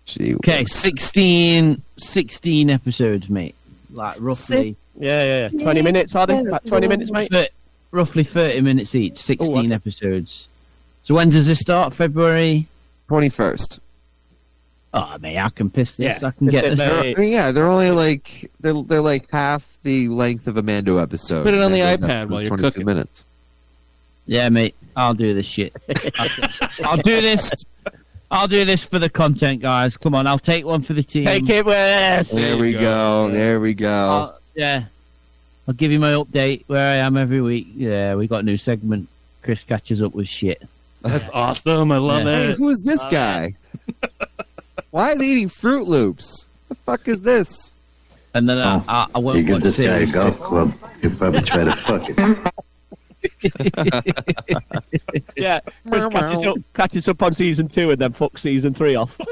[0.05, 3.55] Gee, Okay, 16, 16 episodes, mate.
[3.93, 5.63] Like roughly, Yeah, yeah, yeah.
[5.63, 6.43] Twenty minutes, are they?
[6.43, 7.31] Like Twenty minutes, mate.
[7.31, 7.49] thir-
[7.93, 9.15] roughly thirty minutes each.
[9.15, 9.75] Oh, sixteen okay.
[9.75, 10.49] episodes.
[11.05, 11.95] So when does this start?
[11.95, 12.67] February.
[13.07, 13.81] twenty first.
[14.95, 16.21] Oh, mate, I can piss this.
[16.21, 16.81] Yeah, I can get this.
[16.81, 17.19] it, I mate.
[17.19, 21.45] mean, yeah, they're only like they're they're like half the length of a Mando episode.
[21.45, 22.87] Put it on the iPad episode while you're 22 cooking.
[22.87, 23.25] minutes.
[24.27, 25.75] Yeah, mate, I'll do this shit.
[26.85, 27.51] I'll do this.
[28.31, 29.97] I'll do this for the content, guys.
[29.97, 31.25] Come on, I'll take one for the team.
[31.25, 32.31] Take it west.
[32.31, 33.31] There we go.
[33.31, 33.91] There we go.
[33.91, 34.85] I'll, yeah,
[35.69, 37.69] I'll give you my update where I am every week.
[37.75, 39.09] Yeah, we got a new segment.
[39.43, 40.63] Chris catches up with shit.
[41.03, 41.91] that's awesome!
[41.93, 42.35] I love Yeah.
[42.37, 42.57] Hey, it.
[42.59, 43.55] who's this guy?
[44.91, 46.45] Why is they eating Fruit Loops?
[46.69, 47.73] What the fuck is this?
[48.35, 51.11] And then I, oh, I, I won't You give this guy a golf club, he'll
[51.17, 52.53] probably try to fuck it.
[55.37, 59.17] Yeah, Chris catches up, catches up on season two and then fucks season three off.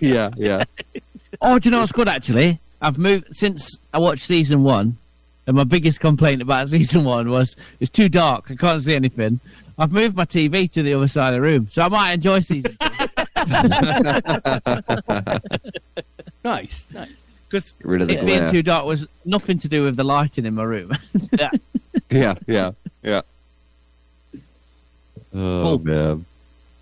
[0.00, 0.64] Yeah, yeah.
[1.40, 2.60] Oh, do you know what's good actually?
[2.80, 4.96] I've moved since I watched season one,
[5.46, 8.50] and my biggest complaint about season one was it's too dark.
[8.50, 9.40] I can't see anything.
[9.78, 12.40] I've moved my TV to the other side of the room, so I might enjoy
[12.40, 12.88] season two.
[16.44, 16.84] Nice.
[17.48, 20.44] Because Get rid of it being too dark was nothing to do with the lighting
[20.46, 20.92] in my room.
[22.10, 23.22] Yeah, yeah, yeah.
[25.34, 25.78] Oh Cool.
[25.78, 26.26] man,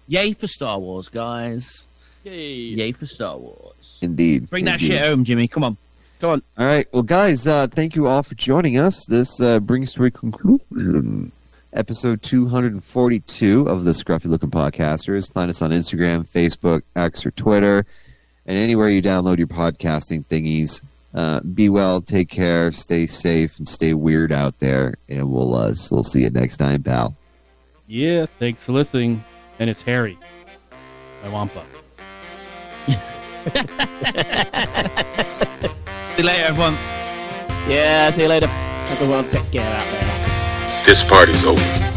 [0.09, 1.85] Yay for Star Wars, guys!
[2.25, 2.53] Yay.
[2.55, 3.99] Yay for Star Wars!
[4.03, 4.51] indeed.
[4.51, 5.47] Bring that shit home, Jimmy.
[5.47, 5.77] Come on.
[6.21, 6.43] Come on.
[6.59, 9.07] All right, well, guys, uh, thank you all for joining us.
[9.07, 11.33] This uh, brings to a conclusion
[11.73, 15.33] episode 242 of the Scruffy Looking Podcasters.
[15.33, 17.87] Find us on Instagram, Facebook, X, or Twitter,
[18.45, 20.83] and anywhere you download your podcasting thingies.
[21.15, 24.97] Uh, be well, take care, stay safe, and stay weird out there.
[25.09, 27.17] And we'll uh, we'll see you next time, pal.
[27.87, 29.25] Yeah, thanks for listening.
[29.59, 30.19] And it's Harry,
[31.23, 31.65] my Wampa.
[36.21, 36.75] See you later, everyone.
[37.67, 38.47] Yeah, see you later.
[38.93, 40.85] Everyone, take care out there.
[40.85, 41.90] This party's over.